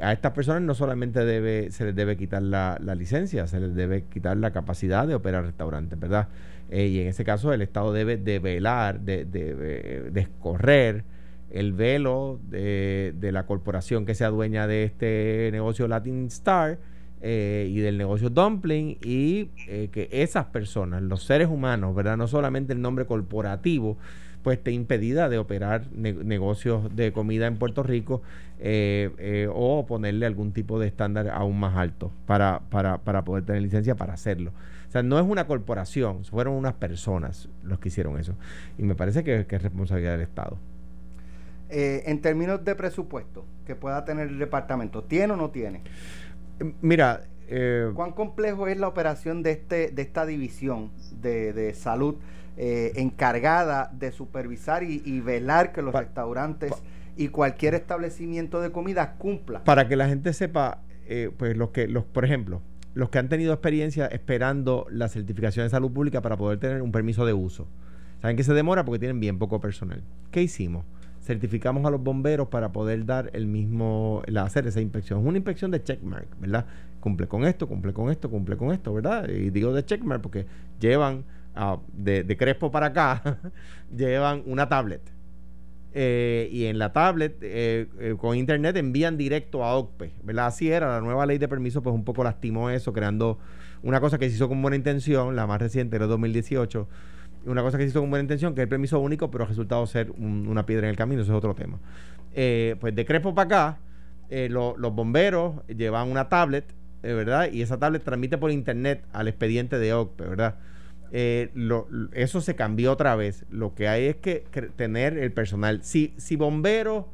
a 0.00 0.12
estas 0.12 0.32
personas 0.32 0.62
no 0.62 0.74
solamente 0.74 1.24
debe, 1.24 1.70
se 1.70 1.86
les 1.86 1.94
debe 1.94 2.16
quitar 2.16 2.42
la, 2.42 2.78
licencia, 2.96 3.46
se 3.46 3.58
les 3.60 3.74
debe 3.74 4.04
quitar 4.04 4.36
la 4.36 4.50
capacidad 4.50 5.06
de 5.06 5.14
operar 5.14 5.44
restaurantes, 5.44 5.98
¿verdad? 5.98 6.28
y 6.70 7.00
en 7.00 7.08
ese 7.08 7.22
caso 7.22 7.52
el 7.52 7.60
Estado 7.60 7.92
debe 7.92 8.16
de 8.16 8.38
velar, 8.38 9.00
de, 9.00 9.26
de, 9.26 10.10
de 10.10 10.20
escorrer 10.20 11.04
el 11.52 11.72
velo 11.72 12.40
de, 12.48 13.14
la 13.32 13.46
corporación 13.46 14.04
que 14.06 14.14
sea 14.14 14.30
dueña 14.30 14.66
de 14.66 14.84
este 14.84 15.50
negocio 15.52 15.86
Latin 15.86 16.26
Star 16.26 16.78
eh, 17.20 17.68
y 17.70 17.78
del 17.78 17.98
negocio 17.98 18.30
Dumpling 18.30 18.98
y 19.04 19.50
eh, 19.68 19.88
que 19.92 20.08
esas 20.10 20.46
personas, 20.46 21.02
los 21.02 21.22
seres 21.22 21.48
humanos, 21.48 21.94
¿verdad? 21.94 22.16
No 22.16 22.26
solamente 22.26 22.72
el 22.72 22.80
nombre 22.80 23.06
corporativo 23.06 23.96
pues 24.42 24.58
esté 24.58 24.72
impedida 24.72 25.28
de 25.28 25.38
operar 25.38 25.86
negocios 25.92 26.94
de 26.94 27.12
comida 27.12 27.46
en 27.46 27.56
Puerto 27.56 27.82
Rico 27.82 28.22
eh, 28.58 29.10
eh, 29.18 29.48
o 29.52 29.86
ponerle 29.86 30.26
algún 30.26 30.52
tipo 30.52 30.78
de 30.78 30.88
estándar 30.88 31.28
aún 31.30 31.58
más 31.58 31.76
alto 31.76 32.12
para, 32.26 32.60
para, 32.70 32.98
para 32.98 33.24
poder 33.24 33.44
tener 33.44 33.62
licencia 33.62 33.94
para 33.94 34.14
hacerlo. 34.14 34.52
O 34.88 34.92
sea, 34.92 35.02
no 35.02 35.18
es 35.18 35.24
una 35.24 35.46
corporación, 35.46 36.24
fueron 36.24 36.54
unas 36.54 36.74
personas 36.74 37.48
los 37.62 37.78
que 37.78 37.88
hicieron 37.88 38.18
eso. 38.18 38.34
Y 38.78 38.82
me 38.82 38.94
parece 38.94 39.24
que, 39.24 39.46
es 39.48 39.62
responsabilidad 39.62 40.12
del 40.12 40.22
Estado. 40.22 40.58
Eh, 41.74 42.02
en 42.06 42.20
términos 42.20 42.62
de 42.64 42.74
presupuesto 42.74 43.46
que 43.64 43.74
pueda 43.74 44.04
tener 44.04 44.28
el 44.28 44.38
departamento, 44.38 45.04
¿tiene 45.04 45.32
o 45.32 45.36
no 45.36 45.50
tiene? 45.50 45.80
Mira, 46.82 47.22
¿cuán 47.94 48.12
complejo 48.12 48.68
es 48.68 48.78
la 48.78 48.88
operación 48.88 49.42
de, 49.42 49.52
este, 49.52 49.90
de 49.90 50.02
esta 50.02 50.26
división 50.26 50.90
de, 51.20 51.52
de 51.54 51.72
salud? 51.72 52.16
Eh, 52.58 52.92
encargada 52.96 53.90
de 53.98 54.12
supervisar 54.12 54.82
y, 54.82 55.20
velar 55.20 55.72
que 55.72 55.80
los 55.80 55.94
restaurantes 55.94 56.70
y 57.16 57.28
cualquier 57.28 57.72
establecimiento 57.72 58.60
de 58.60 58.70
comida 58.70 59.14
cumpla. 59.14 59.64
Para 59.64 59.88
que 59.88 59.96
la 59.96 60.06
gente 60.06 60.34
sepa, 60.34 60.82
eh, 61.06 61.30
pues 61.34 61.56
los 61.56 61.70
que, 61.70 61.88
los, 61.88 62.04
por 62.04 62.26
ejemplo, 62.26 62.60
los 62.92 63.08
que 63.08 63.18
han 63.18 63.30
tenido 63.30 63.54
experiencia 63.54 64.04
esperando 64.06 64.86
la 64.90 65.08
certificación 65.08 65.64
de 65.64 65.70
salud 65.70 65.90
pública 65.90 66.20
para 66.20 66.36
poder 66.36 66.58
tener 66.58 66.82
un 66.82 66.92
permiso 66.92 67.24
de 67.24 67.32
uso. 67.32 67.68
Saben 68.20 68.36
que 68.36 68.44
se 68.44 68.52
demora 68.52 68.84
porque 68.84 68.98
tienen 68.98 69.18
bien 69.18 69.38
poco 69.38 69.58
personal. 69.58 70.02
¿Qué 70.30 70.42
hicimos? 70.42 70.84
Certificamos 71.22 71.86
a 71.86 71.90
los 71.90 72.02
bomberos 72.02 72.48
para 72.48 72.72
poder 72.72 73.06
dar 73.06 73.30
el 73.32 73.46
mismo, 73.46 74.22
hacer 74.36 74.66
esa 74.66 74.80
inspección. 74.80 75.20
Es 75.20 75.26
una 75.26 75.38
inspección 75.38 75.70
de 75.70 75.82
checkmark, 75.82 76.40
¿verdad? 76.40 76.66
Cumple 77.00 77.28
con 77.28 77.44
esto, 77.44 77.68
cumple 77.68 77.92
con 77.92 78.10
esto, 78.10 78.28
cumple 78.28 78.56
con 78.56 78.72
esto, 78.72 78.92
¿verdad? 78.92 79.28
Y 79.28 79.50
digo 79.50 79.72
de 79.72 79.84
checkmark 79.84 80.20
porque 80.20 80.46
llevan 80.80 81.24
Ah, 81.54 81.78
de, 81.92 82.36
Crespo 82.36 82.70
para 82.70 82.86
acá, 82.86 83.38
llevan 83.96 84.42
una 84.46 84.68
tablet. 84.68 85.02
Eh, 85.94 86.48
y 86.50 86.64
en 86.64 86.78
la 86.78 86.92
tablet, 86.92 87.36
eh, 87.42 87.86
eh, 88.00 88.14
con 88.18 88.36
internet, 88.36 88.76
envían 88.76 89.18
directo 89.18 89.62
a 89.62 89.76
OCPE, 89.76 90.12
¿verdad? 90.22 90.46
Así 90.46 90.70
era, 90.70 90.88
la 90.88 91.00
nueva 91.02 91.26
ley 91.26 91.36
de 91.36 91.48
permiso, 91.48 91.82
pues 91.82 91.94
un 91.94 92.04
poco 92.04 92.24
lastimó 92.24 92.70
eso, 92.70 92.94
creando 92.94 93.38
una 93.82 94.00
cosa 94.00 94.18
que 94.18 94.30
se 94.30 94.36
hizo 94.36 94.48
con 94.48 94.62
buena 94.62 94.76
intención, 94.76 95.36
la 95.36 95.46
más 95.46 95.60
reciente 95.60 95.96
era 95.96 96.06
2018, 96.06 96.88
una 97.44 97.62
cosa 97.62 97.78
que 97.78 97.84
se 97.84 97.90
hizo 97.90 98.00
con 98.00 98.10
buena 98.10 98.22
intención, 98.22 98.54
que 98.54 98.60
es 98.60 98.64
el 98.64 98.68
permiso 98.68 98.98
único, 99.00 99.30
pero 99.30 99.44
ha 99.44 99.46
resultado 99.46 99.86
ser 99.86 100.10
una 100.10 100.66
piedra 100.66 100.86
en 100.86 100.90
el 100.90 100.96
camino, 100.96 101.22
eso 101.22 101.32
es 101.32 101.36
otro 101.36 101.54
tema. 101.54 101.78
pues 102.32 102.94
de 102.94 103.04
Crespo 103.04 103.34
para 103.34 103.46
acá, 103.46 103.78
los 104.48 104.94
bomberos 104.94 105.54
llevan 105.66 106.10
una 106.10 106.28
tablet, 106.28 106.64
¿verdad? 107.02 107.50
Y 107.52 107.62
esa 107.62 107.78
tablet 107.78 108.02
transmite 108.02 108.38
por 108.38 108.50
internet 108.50 109.04
al 109.12 109.28
expediente 109.28 109.78
de 109.78 109.92
OCPE, 109.92 110.24
¿verdad? 110.24 110.56
Eh, 111.14 111.50
eso 112.12 112.40
se 112.40 112.56
cambió 112.56 112.90
otra 112.90 113.14
vez. 113.16 113.44
Lo 113.50 113.74
que 113.74 113.86
hay 113.86 114.06
es 114.06 114.16
que, 114.16 114.44
tener 114.76 115.18
el 115.18 115.32
personal. 115.32 115.84
Si, 115.84 116.14
si 116.16 116.36
bombero 116.36 117.08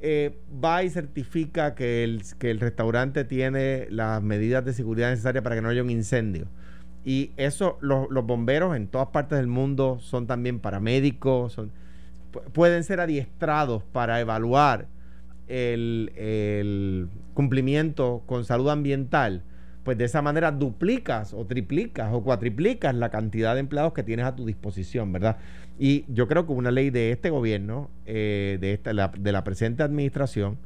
eh, 0.00 0.38
va 0.64 0.82
y 0.82 0.90
certifica 0.90 1.74
que 1.74 2.02
el, 2.02 2.22
que 2.38 2.50
el 2.50 2.60
restaurante 2.60 3.24
tiene 3.24 3.86
las 3.90 4.22
medidas 4.22 4.64
de 4.64 4.72
seguridad 4.72 5.10
necesarias 5.10 5.44
para 5.44 5.56
que 5.56 5.62
no 5.62 5.68
haya 5.68 5.82
un 5.82 5.90
incendio. 5.90 6.46
Y 7.08 7.32
eso, 7.38 7.78
los 7.80 8.26
bomberos 8.26 8.76
en 8.76 8.86
todas 8.86 9.08
partes 9.08 9.38
del 9.38 9.46
mundo 9.46 9.96
son 9.98 10.26
también 10.26 10.60
paramédicos, 10.60 11.54
son, 11.54 11.72
pueden 12.52 12.84
ser 12.84 13.00
adiestrados 13.00 13.82
para 13.82 14.20
evaluar 14.20 14.88
el, 15.46 16.12
el 16.16 17.08
cumplimiento 17.32 18.22
con 18.26 18.44
salud 18.44 18.68
ambiental 18.68 19.42
pues 19.84 19.96
de 19.96 20.04
esa 20.04 20.20
manera 20.20 20.52
duplicas 20.52 21.32
o 21.32 21.46
triplicas 21.46 22.10
o 22.12 22.22
cuatriplicas 22.22 22.94
la 22.94 23.08
cantidad 23.08 23.54
de 23.54 23.60
empleados 23.60 23.94
que 23.94 24.02
tienes 24.02 24.26
a 24.26 24.36
tu 24.36 24.44
disposición, 24.44 25.10
¿verdad? 25.10 25.38
Y 25.78 26.04
yo 26.08 26.28
creo 26.28 26.44
que 26.44 26.52
una 26.52 26.70
ley 26.70 26.90
de 26.90 27.10
este 27.10 27.30
gobierno, 27.30 27.88
eh, 28.04 28.58
de, 28.60 28.74
esta, 28.74 28.92
de 28.92 29.32
la 29.32 29.44
presente 29.44 29.82
administración, 29.82 30.58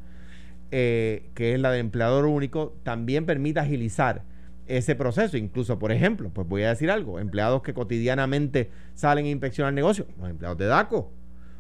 eh, 0.73 1.31
que 1.35 1.55
es 1.55 1.61
la 1.61 1.71
de 1.71 1.79
empleador 1.79 2.27
único, 2.27 2.75
también 2.83 3.27
permite 3.27 3.61
agilizar 3.61 4.23
ese 4.67 4.95
proceso. 4.95 5.37
Incluso, 5.37 5.79
por 5.79 5.93
ejemplo, 5.93 6.31
pues 6.31 6.47
voy 6.49 6.63
a 6.63 6.71
decir 6.71 6.91
algo, 6.91 7.19
empleados 7.19 7.63
que 7.63 7.75
cotidianamente 7.75 8.71
salen 8.95 9.27
a 9.27 9.29
inspeccionar 9.29 9.71
el 9.71 9.75
negocio, 9.75 10.07
los 10.19 10.31
empleados 10.31 10.59
de 10.59 10.67
DACO, 10.67 11.11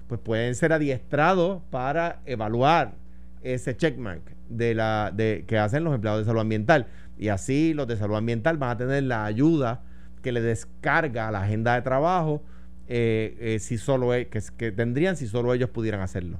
pues 0.08 0.20
pueden 0.20 0.54
ser 0.54 0.72
adiestrados 0.72 1.62
para 1.70 2.20
evaluar 2.26 2.94
ese 3.42 3.76
checkmark 3.76 4.22
de 4.48 4.74
la 4.74 5.12
de 5.14 5.44
que 5.46 5.58
hacen 5.58 5.84
los 5.84 5.94
empleados 5.94 6.20
de 6.20 6.26
salud 6.26 6.40
ambiental 6.40 6.86
y 7.18 7.28
así 7.28 7.74
los 7.74 7.86
de 7.86 7.96
salud 7.96 8.16
ambiental 8.16 8.56
van 8.56 8.70
a 8.70 8.76
tener 8.76 9.02
la 9.04 9.24
ayuda 9.24 9.82
que 10.22 10.32
le 10.32 10.40
descarga 10.40 11.28
a 11.28 11.30
la 11.32 11.42
agenda 11.42 11.74
de 11.74 11.82
trabajo 11.82 12.42
eh, 12.88 13.36
eh, 13.40 13.58
si 13.58 13.78
solo 13.78 14.14
e, 14.14 14.28
que, 14.28 14.40
que, 14.56 14.72
tendrían 14.72 15.16
si 15.16 15.26
solo 15.26 15.54
ellos 15.54 15.70
pudieran 15.70 16.00
hacerlo. 16.00 16.38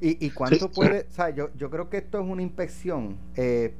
¿Y, 0.00 0.24
y 0.24 0.30
cuánto 0.30 0.70
puede? 0.70 1.06
O 1.08 1.12
sea, 1.12 1.30
yo, 1.30 1.50
yo 1.56 1.70
creo 1.70 1.88
que 1.88 1.98
esto 1.98 2.20
es 2.20 2.26
una 2.26 2.42
inspección, 2.42 3.16
eh, 3.36 3.74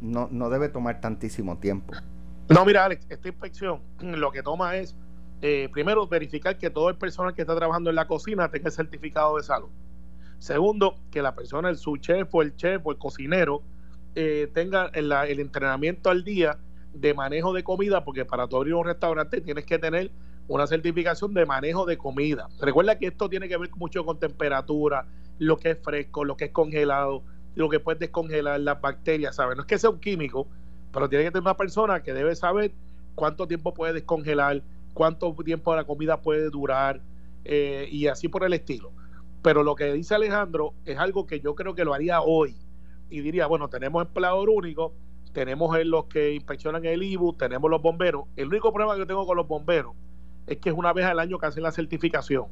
no, 0.00 0.28
no 0.30 0.50
debe 0.50 0.68
tomar 0.68 1.00
tantísimo 1.00 1.58
tiempo. 1.58 1.94
No, 2.48 2.64
mira, 2.64 2.84
Alex, 2.84 3.06
esta 3.08 3.28
inspección 3.28 3.80
lo 4.00 4.30
que 4.32 4.42
toma 4.42 4.76
es, 4.76 4.94
primero, 5.72 6.06
verificar 6.06 6.58
que 6.58 6.70
todo 6.70 6.88
el 6.88 6.96
personal 6.96 7.34
que 7.34 7.42
está 7.42 7.54
trabajando 7.56 7.90
en 7.90 7.96
la 7.96 8.06
cocina 8.06 8.50
tenga 8.50 8.66
el 8.66 8.72
certificado 8.72 9.36
de 9.36 9.42
salud. 9.42 9.68
Segundo, 10.38 10.96
que 11.10 11.22
la 11.22 11.34
persona, 11.34 11.68
el 11.70 11.76
su 11.76 11.96
chef 11.96 12.34
o 12.34 12.42
el 12.42 12.54
chef 12.56 12.84
o 12.84 12.92
el 12.92 12.98
cocinero, 12.98 13.62
eh, 14.18 14.50
tenga 14.54 14.86
el, 14.94 15.12
entrenamiento 15.40 16.08
al 16.08 16.24
día 16.24 16.58
de 16.94 17.12
manejo 17.12 17.52
de 17.52 17.62
comida, 17.62 18.02
porque 18.02 18.24
para 18.24 18.48
tú 18.48 18.56
abrir 18.56 18.74
un 18.74 18.86
restaurante 18.86 19.42
tienes 19.42 19.66
que 19.66 19.78
tener 19.78 20.10
una 20.48 20.66
certificación 20.66 21.34
de 21.34 21.44
manejo 21.44 21.84
de 21.84 21.98
comida. 21.98 22.48
Recuerda 22.58 22.98
que 22.98 23.08
esto 23.08 23.28
tiene 23.28 23.46
que 23.46 23.58
ver 23.58 23.70
mucho 23.76 24.06
con 24.06 24.18
temperatura, 24.18 25.06
lo 25.38 25.58
que 25.58 25.72
es 25.72 25.78
fresco, 25.82 26.24
lo 26.24 26.36
que 26.36 26.46
es 26.46 26.50
congelado, 26.50 27.24
lo 27.56 27.68
que 27.68 27.80
puede 27.80 27.98
descongelar 27.98 28.60
las 28.60 28.80
bacterias, 28.80 29.34
¿sabes? 29.34 29.56
No 29.56 29.62
es 29.62 29.66
que 29.66 29.78
sea 29.78 29.90
un 29.90 29.98
químico, 29.98 30.46
pero 30.92 31.08
tiene 31.08 31.24
que 31.24 31.30
tener 31.32 31.42
una 31.42 31.56
persona 31.56 32.02
que 32.02 32.12
debe 32.12 32.36
saber 32.36 32.72
cuánto 33.14 33.48
tiempo 33.48 33.74
puede 33.74 33.94
descongelar, 33.94 34.62
cuánto 34.94 35.34
tiempo 35.44 35.74
la 35.74 35.84
comida 35.84 36.20
puede 36.20 36.50
durar 36.50 37.00
eh, 37.44 37.88
y 37.90 38.06
así 38.06 38.28
por 38.28 38.44
el 38.44 38.52
estilo. 38.52 38.92
Pero 39.42 39.62
lo 39.62 39.74
que 39.74 39.92
dice 39.92 40.14
Alejandro 40.14 40.74
es 40.84 40.98
algo 40.98 41.26
que 41.26 41.40
yo 41.40 41.54
creo 41.54 41.74
que 41.74 41.84
lo 41.84 41.94
haría 41.94 42.20
hoy 42.20 42.56
y 43.08 43.20
diría, 43.20 43.46
bueno, 43.46 43.68
tenemos 43.68 44.04
empleador 44.04 44.50
único, 44.50 44.92
tenemos 45.32 45.76
los 45.84 46.04
que 46.06 46.34
inspeccionan 46.34 46.84
el 46.84 47.02
IBU, 47.02 47.34
tenemos 47.34 47.70
los 47.70 47.80
bomberos. 47.80 48.24
El 48.36 48.48
único 48.48 48.70
problema 48.72 48.94
que 48.94 49.00
yo 49.00 49.06
tengo 49.06 49.26
con 49.26 49.36
los 49.36 49.48
bomberos 49.48 49.94
es 50.46 50.58
que 50.58 50.68
es 50.68 50.74
una 50.74 50.92
vez 50.92 51.06
al 51.06 51.18
año 51.20 51.38
que 51.38 51.46
hacen 51.46 51.62
la 51.62 51.72
certificación. 51.72 52.46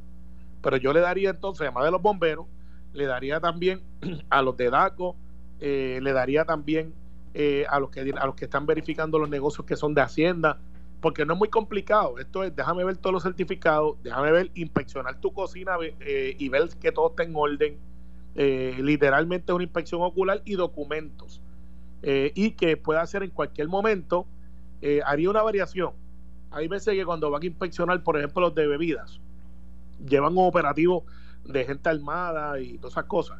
Pero 0.63 0.77
yo 0.77 0.93
le 0.93 0.99
daría 0.99 1.29
entonces, 1.29 1.61
además 1.61 1.85
de 1.85 1.91
los 1.91 2.01
bomberos, 2.01 2.47
le 2.95 3.05
daría 3.05 3.39
también 3.39 3.81
a 4.29 4.41
los 4.41 4.57
de 4.57 4.69
DACO, 4.69 5.15
eh, 5.59 5.99
le 6.01 6.13
daría 6.13 6.45
también 6.45 6.93
eh, 7.33 7.65
a, 7.69 7.79
los 7.79 7.89
que, 7.89 7.99
a 8.17 8.25
los 8.25 8.35
que 8.35 8.45
están 8.45 8.65
verificando 8.65 9.19
los 9.19 9.29
negocios 9.29 9.65
que 9.65 9.75
son 9.75 9.93
de 9.93 10.01
Hacienda, 10.01 10.59
porque 11.01 11.25
no 11.25 11.33
es 11.33 11.39
muy 11.39 11.49
complicado. 11.49 12.17
Esto 12.17 12.43
es, 12.43 12.55
déjame 12.55 12.83
ver 12.83 12.97
todos 12.97 13.13
los 13.13 13.23
certificados, 13.23 13.97
déjame 14.01 14.31
ver, 14.31 14.51
inspeccionar 14.55 15.19
tu 15.19 15.31
cocina 15.33 15.75
eh, 15.99 16.35
y 16.39 16.49
ver 16.49 16.69
que 16.81 16.91
todo 16.91 17.09
está 17.09 17.23
en 17.23 17.33
orden 17.35 17.77
literalmente 18.37 19.53
una 19.53 19.63
inspección 19.63 20.01
ocular 20.01 20.41
y 20.43 20.55
documentos. 20.55 21.41
Y 22.03 22.51
que 22.51 22.75
pueda 22.75 23.01
hacer 23.01 23.23
en 23.23 23.29
cualquier 23.29 23.69
momento, 23.69 24.27
haría 25.05 25.29
una 25.29 25.41
variación. 25.41 25.93
Hay 26.51 26.67
veces 26.67 26.95
que 26.95 27.05
cuando 27.05 27.31
van 27.31 27.41
a 27.41 27.45
inspeccionar, 27.45 28.03
por 28.03 28.17
ejemplo, 28.17 28.41
los 28.41 28.53
de 28.53 28.67
bebidas, 28.67 29.21
llevan 30.05 30.33
un 30.33 30.47
operativo 30.47 31.05
de 31.45 31.65
gente 31.65 31.89
armada 31.89 32.59
y 32.59 32.77
todas 32.77 32.93
esas 32.93 33.05
cosas. 33.05 33.39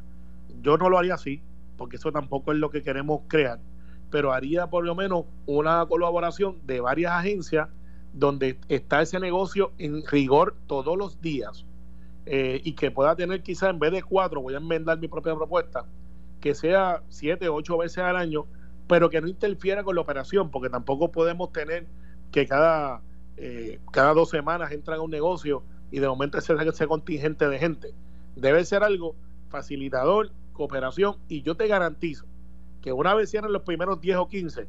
Yo 0.62 0.76
no 0.78 0.88
lo 0.88 0.98
haría 0.98 1.14
así, 1.14 1.42
porque 1.76 1.96
eso 1.96 2.12
tampoco 2.12 2.52
es 2.52 2.58
lo 2.58 2.70
que 2.70 2.82
queremos 2.82 3.22
crear, 3.28 3.60
pero 4.10 4.32
haría 4.32 4.68
por 4.68 4.84
lo 4.84 4.94
menos 4.94 5.24
una 5.46 5.84
colaboración 5.86 6.58
de 6.64 6.80
varias 6.80 7.12
agencias 7.12 7.68
donde 8.12 8.58
está 8.68 9.02
ese 9.02 9.20
negocio 9.20 9.72
en 9.78 10.06
rigor 10.06 10.56
todos 10.66 10.96
los 10.96 11.20
días 11.20 11.66
eh, 12.24 12.60
y 12.64 12.72
que 12.72 12.90
pueda 12.90 13.14
tener 13.14 13.42
quizá 13.42 13.68
en 13.68 13.78
vez 13.78 13.92
de 13.92 14.02
cuatro, 14.02 14.40
voy 14.40 14.54
a 14.54 14.58
enmendar 14.58 14.98
mi 14.98 15.06
propia 15.06 15.34
propuesta, 15.34 15.84
que 16.40 16.54
sea 16.54 17.02
siete, 17.08 17.48
ocho 17.48 17.76
veces 17.76 17.98
al 17.98 18.16
año, 18.16 18.46
pero 18.88 19.10
que 19.10 19.20
no 19.20 19.28
interfiera 19.28 19.84
con 19.84 19.94
la 19.96 20.00
operación, 20.00 20.50
porque 20.50 20.70
tampoco 20.70 21.12
podemos 21.12 21.52
tener 21.52 21.86
que 22.32 22.46
cada, 22.46 23.02
eh, 23.36 23.80
cada 23.92 24.14
dos 24.14 24.30
semanas 24.30 24.72
entran 24.72 24.98
a 24.98 25.02
un 25.02 25.10
negocio 25.10 25.62
y 25.90 26.00
de 26.00 26.08
momento 26.08 26.38
ese, 26.38 26.54
ese 26.54 26.86
contingente 26.86 27.48
de 27.48 27.58
gente. 27.58 27.94
Debe 28.34 28.64
ser 28.64 28.82
algo 28.82 29.14
facilitador, 29.48 30.30
cooperación, 30.52 31.16
y 31.28 31.42
yo 31.42 31.56
te 31.56 31.66
garantizo 31.68 32.26
que 32.82 32.92
una 32.92 33.14
vez 33.14 33.30
cierren 33.30 33.52
los 33.52 33.62
primeros 33.62 34.00
10 34.00 34.16
o 34.18 34.28
15, 34.28 34.66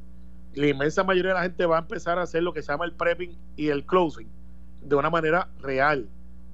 la 0.55 0.67
inmensa 0.67 1.03
mayoría 1.03 1.31
de 1.31 1.37
la 1.37 1.43
gente 1.43 1.65
va 1.65 1.77
a 1.77 1.81
empezar 1.81 2.17
a 2.17 2.23
hacer 2.23 2.43
lo 2.43 2.53
que 2.53 2.61
se 2.61 2.71
llama 2.71 2.85
el 2.85 2.93
prepping 2.93 3.37
y 3.55 3.67
el 3.67 3.85
closing 3.85 4.27
de 4.81 4.95
una 4.95 5.09
manera 5.09 5.49
real 5.59 6.07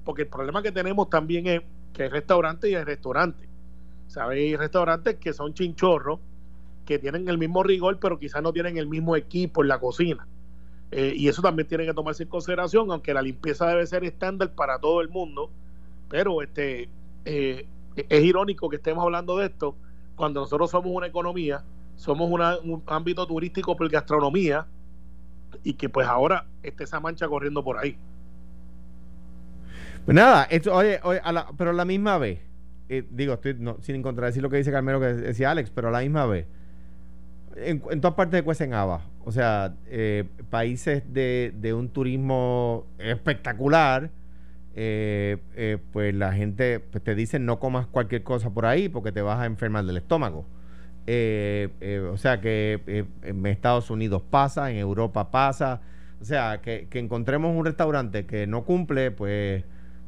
porque 0.04 0.22
el 0.22 0.28
problema 0.28 0.62
que 0.62 0.70
tenemos 0.70 1.08
también 1.08 1.46
es 1.46 1.62
que 1.92 2.04
hay 2.04 2.08
restaurantes 2.08 2.70
y 2.70 2.74
hay 2.74 2.84
restaurantes. 2.84 3.48
Hay 4.16 4.54
restaurantes 4.54 5.16
que 5.16 5.32
son 5.32 5.54
chinchorros, 5.54 6.20
que 6.84 6.98
tienen 6.98 7.28
el 7.28 7.38
mismo 7.38 7.62
rigor, 7.62 7.98
pero 7.98 8.18
quizás 8.18 8.42
no 8.42 8.52
tienen 8.52 8.76
el 8.76 8.86
mismo 8.86 9.16
equipo 9.16 9.62
en 9.62 9.68
la 9.68 9.80
cocina. 9.80 10.26
Eh, 10.90 11.14
y 11.16 11.28
eso 11.28 11.42
también 11.42 11.66
tiene 11.66 11.86
que 11.86 11.94
tomarse 11.94 12.22
en 12.22 12.28
consideración, 12.28 12.90
aunque 12.90 13.12
la 13.14 13.22
limpieza 13.22 13.66
debe 13.66 13.86
ser 13.86 14.04
estándar 14.04 14.52
para 14.54 14.78
todo 14.78 15.00
el 15.00 15.08
mundo, 15.08 15.50
pero 16.08 16.40
este 16.42 16.88
eh, 17.24 17.66
es 17.96 18.24
irónico 18.24 18.68
que 18.68 18.76
estemos 18.76 19.02
hablando 19.02 19.38
de 19.38 19.46
esto. 19.46 19.76
Cuando 20.14 20.40
nosotros 20.40 20.70
somos 20.70 20.92
una 20.92 21.06
economía, 21.06 21.64
somos 21.96 22.30
un 22.30 22.82
ámbito 22.86 23.26
turístico 23.26 23.76
por 23.76 23.88
gastronomía 23.88 24.66
y 25.62 25.74
que 25.74 25.88
pues 25.88 26.06
ahora 26.06 26.46
esté 26.62 26.84
esa 26.84 27.00
mancha 27.00 27.28
corriendo 27.28 27.62
por 27.62 27.78
ahí. 27.78 27.96
Pues 30.04 30.14
nada, 30.14 30.44
esto, 30.44 30.74
oye, 30.74 31.00
oye 31.02 31.20
pero 31.56 31.70
a 31.70 31.72
la 31.72 31.84
misma 31.84 32.18
vez, 32.18 32.40
eh, 32.88 33.04
digo, 33.10 33.34
estoy 33.34 33.56
sin 33.80 34.02
contradecir 34.02 34.42
lo 34.42 34.50
que 34.50 34.58
dice 34.58 34.70
Carmelo, 34.70 35.00
que 35.00 35.06
decía 35.06 35.50
Alex, 35.50 35.70
pero 35.70 35.88
a 35.88 35.90
la 35.90 36.00
misma 36.00 36.26
vez, 36.26 36.46
en, 37.56 37.80
todas 37.80 38.14
partes 38.14 38.32
de 38.32 38.42
Cuesenaba, 38.42 39.02
o 39.24 39.32
sea, 39.32 39.74
eh, 39.86 40.24
países 40.50 41.02
de, 41.12 41.74
un 41.76 41.88
turismo 41.88 42.86
espectacular, 42.98 44.10
eh, 44.76 45.78
pues 45.92 46.14
la 46.14 46.32
gente 46.32 46.80
pues 46.80 47.02
te 47.04 47.14
dice 47.14 47.38
no 47.38 47.60
comas 47.60 47.86
cualquier 47.86 48.24
cosa 48.24 48.50
por 48.50 48.66
ahí 48.66 48.88
porque 48.88 49.12
te 49.12 49.22
vas 49.22 49.38
a 49.38 49.46
enfermar 49.46 49.84
del 49.84 49.96
estómago. 49.98 50.46
o 51.06 52.16
sea 52.16 52.40
que 52.40 53.06
en 53.22 53.46
Estados 53.46 53.90
Unidos 53.90 54.22
pasa, 54.28 54.70
en 54.70 54.78
Europa 54.78 55.30
pasa, 55.30 55.80
o 56.20 56.24
sea 56.24 56.60
que, 56.62 56.88
que 56.90 56.98
encontremos 56.98 57.56
un 57.56 57.64
restaurante 57.64 58.26
que 58.26 58.46
no 58.46 58.64
cumple, 58.64 59.10
pues 59.10 59.64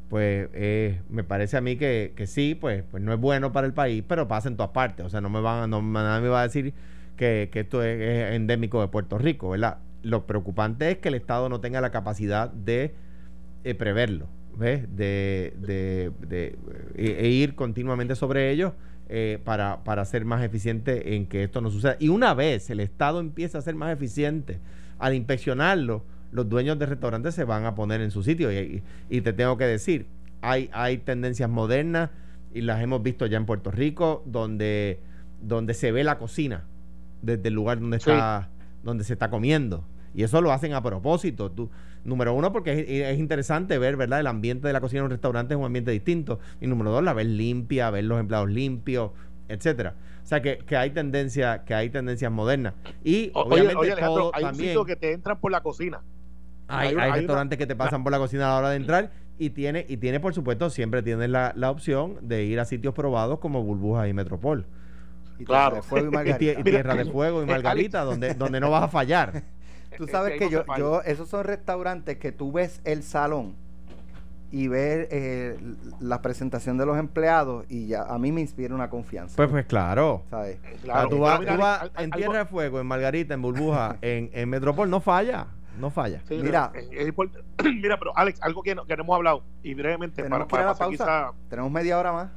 pues 0.09 0.49
eh, 0.53 1.01
me 1.09 1.23
parece 1.23 1.57
a 1.57 1.61
mí 1.61 1.75
que, 1.75 2.13
sí, 2.27 2.55
pues, 2.55 2.83
pues 2.89 3.03
no 3.03 3.13
es 3.13 3.19
bueno 3.19 3.51
para 3.51 3.67
el 3.67 3.73
país, 3.73 4.03
pero 4.07 4.27
pasa 4.27 4.47
en 4.47 4.55
todas 4.55 4.71
partes. 4.71 5.05
O 5.05 5.09
sea, 5.09 5.21
no 5.21 5.29
me 5.29 5.41
van, 5.41 5.69
no, 5.69 5.81
nadie 5.81 6.21
me 6.21 6.29
va 6.29 6.41
a 6.41 6.43
decir 6.43 6.73
que, 7.17 7.49
esto 7.53 7.83
es, 7.83 8.33
endémico 8.33 8.79
de 8.79 8.87
Puerto 8.87 9.17
Rico, 9.17 9.49
¿verdad? 9.49 9.79
Lo 10.03 10.25
preocupante 10.25 10.91
es 10.91 10.97
que 10.99 11.09
el 11.09 11.15
Estado 11.15 11.49
no 11.49 11.59
tenga 11.59 11.81
la 11.81 11.91
capacidad 11.91 12.49
de 12.49 12.93
eh, 13.65 13.75
preverlo, 13.75 14.27
¿ves? 14.55 14.83
De, 14.95 15.53
de, 15.59 16.11
de 16.25 16.55
e, 16.95 17.27
ir 17.27 17.55
continuamente 17.55 18.15
sobre 18.15 18.51
ello 18.51 18.73
eh, 19.09 19.39
para, 19.43 19.83
para 19.83 20.05
ser 20.05 20.23
más 20.23 20.43
eficiente 20.43 21.15
en 21.15 21.25
que 21.27 21.43
esto 21.43 21.59
no 21.59 21.69
suceda. 21.69 21.97
Y 21.99 22.09
una 22.09 22.33
vez 22.33 22.69
el 22.69 22.79
Estado 22.79 23.19
empieza 23.19 23.57
a 23.57 23.61
ser 23.61 23.75
más 23.75 23.91
eficiente 23.91 24.59
al 24.99 25.13
inspeccionarlo, 25.13 26.03
los 26.31 26.47
dueños 26.47 26.77
de 26.77 26.85
restaurantes 26.85 27.35
se 27.35 27.43
van 27.43 27.65
a 27.65 27.75
poner 27.75 28.01
en 28.01 28.11
su 28.11 28.23
sitio. 28.23 28.51
Y, 28.51 29.21
te 29.21 29.33
tengo 29.33 29.57
que 29.57 29.65
decir, 29.65 30.07
hay, 30.41 30.69
hay 30.71 30.99
tendencias 30.99 31.49
modernas 31.49 32.11
y 32.53 32.61
las 32.61 32.81
hemos 32.81 33.01
visto 33.01 33.25
ya 33.25 33.37
en 33.37 33.45
Puerto 33.45 33.71
Rico, 33.71 34.23
donde, 34.25 34.99
donde 35.41 35.73
se 35.73 35.91
ve 35.91 36.03
la 36.03 36.17
cocina 36.17 36.65
desde 37.21 37.47
el 37.47 37.53
lugar 37.53 37.79
donde, 37.79 37.97
está, 37.97 38.49
donde 38.83 39.03
se 39.03 39.13
está 39.13 39.29
comiendo. 39.29 39.83
Y 40.13 40.23
eso 40.23 40.41
lo 40.41 40.51
hacen 40.51 40.73
a 40.73 40.81
propósito. 40.81 41.51
Tú, 41.51 41.69
número 42.03 42.33
uno, 42.33 42.51
porque 42.51 42.85
es, 43.11 43.19
interesante 43.19 43.77
ver, 43.77 43.97
¿verdad? 43.97 44.19
El 44.19 44.27
ambiente 44.27 44.67
de 44.67 44.73
la 44.73 44.81
cocina 44.81 44.99
en 44.99 45.05
un 45.05 45.11
restaurante 45.11 45.53
es 45.53 45.59
un 45.59 45.65
ambiente 45.65 45.91
distinto. 45.91 46.39
Y 46.59 46.67
número 46.67 46.91
dos, 46.91 47.03
la 47.03 47.13
ver 47.13 47.27
limpia, 47.27 47.89
ver 47.91 48.05
los 48.05 48.19
empleados 48.19 48.49
limpios, 48.49 49.11
etcétera. 49.47 49.95
O 50.23 50.25
sea 50.27 50.41
que, 50.41 50.57
que 50.57 50.75
hay 50.75 50.89
tendencia, 50.89 51.63
que 51.63 51.73
hay 51.73 51.89
tendencias 51.89 52.31
modernas. 52.31 52.73
Y 53.03 53.31
obviamente 53.33 53.95
todo 53.97 54.31
hay 54.33 54.43
también, 54.43 54.77
un 54.77 54.85
que 54.85 54.95
te 54.95 55.13
entran 55.13 55.39
por 55.39 55.51
la 55.51 55.61
cocina. 55.61 56.01
Hay, 56.67 56.93
restaurantes 56.93 57.57
que 57.57 57.65
te 57.65 57.75
pasan 57.75 58.03
por 58.03 58.11
la 58.11 58.17
cocina 58.17 58.45
a 58.45 58.49
la 58.49 58.57
hora 58.57 58.69
de 58.71 58.75
entrar 58.75 59.11
y 59.37 59.51
tiene, 59.51 59.85
y 59.87 59.97
tiene 59.97 60.19
por 60.19 60.33
supuesto, 60.33 60.69
siempre 60.69 61.01
tienes 61.01 61.29
la, 61.29 61.53
opción 61.69 62.17
de 62.21 62.43
ir 62.43 62.59
a 62.59 62.65
sitios 62.65 62.93
probados 62.93 63.39
como 63.39 63.63
Burbuja 63.63 64.07
y 64.07 64.13
Metropol. 64.13 64.65
Y 65.39 65.45
claro. 65.45 65.81
y, 65.81 66.63
Tierra 66.63 66.95
de 66.95 67.05
Fuego 67.05 67.41
y 67.41 67.43
eh, 67.43 67.47
Margarita, 67.47 68.03
donde, 68.03 68.33
donde 68.33 68.59
no 68.59 68.71
vas 68.71 68.83
a 68.83 68.87
fallar. 68.87 69.43
Tú 69.97 70.07
sabes 70.07 70.37
que 70.37 70.49
yo, 70.49 70.63
yo, 70.77 71.01
esos 71.03 71.29
son 71.29 71.43
restaurantes 71.43 72.17
que 72.17 72.31
tú 72.31 72.51
ves 72.51 72.81
el 72.83 73.01
salón 73.01 73.55
y 74.51 74.67
ves 74.67 75.07
eh, 75.09 75.57
la 75.99 76.21
presentación 76.21 76.77
de 76.77 76.85
los 76.85 76.99
empleados 76.99 77.65
y 77.67 77.87
ya 77.87 78.03
a 78.03 78.19
mí 78.19 78.31
me 78.31 78.41
inspira 78.41 78.75
una 78.75 78.91
confianza. 78.91 79.35
Pues 79.35 79.49
pues 79.49 79.65
claro. 79.65 80.23
¿Sabes? 80.29 80.59
Claro, 80.83 81.09
tú 81.09 81.19
vas, 81.19 81.41
en 81.97 82.11
Tierra 82.11 82.39
de 82.39 82.45
Fuego, 82.45 82.79
en 82.79 82.85
Margarita, 82.85 83.33
en 83.33 83.41
Burbuja, 83.41 83.97
en, 84.01 84.29
en 84.33 84.49
Metropol, 84.49 84.87
no 84.87 84.99
falla 84.99 85.47
no 85.77 85.89
falla. 85.89 86.21
mira, 86.29 86.71
mira, 87.63 87.97
pero 87.97 88.17
Alex, 88.17 88.41
algo 88.41 88.63
que, 88.63 88.75
no, 88.75 88.85
que 88.85 88.93
hemos 88.93 89.15
hablado 89.15 89.43
y 89.63 89.73
brevemente 89.73 90.23
para, 90.23 90.47
para, 90.47 90.73
pausa. 90.73 91.31
Tenemos 91.49 91.71
media 91.71 91.97
hora 91.97 92.11
más. 92.11 92.29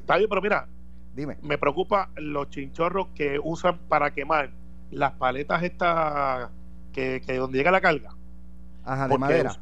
Está 0.00 0.16
bien, 0.16 0.28
pero 0.28 0.42
mira, 0.42 0.66
dime. 1.14 1.36
Me 1.42 1.58
preocupa 1.58 2.10
los 2.16 2.50
chinchorros 2.50 3.08
que 3.14 3.40
usan 3.42 3.78
para 3.88 4.12
quemar 4.12 4.50
las 4.90 5.12
paletas 5.12 5.62
estas 5.62 6.50
que, 6.92 7.22
que 7.24 7.36
donde 7.36 7.58
llega 7.58 7.70
la 7.70 7.80
carga. 7.80 8.14
Ajá, 8.84 9.08
de 9.08 9.18
madera. 9.18 9.56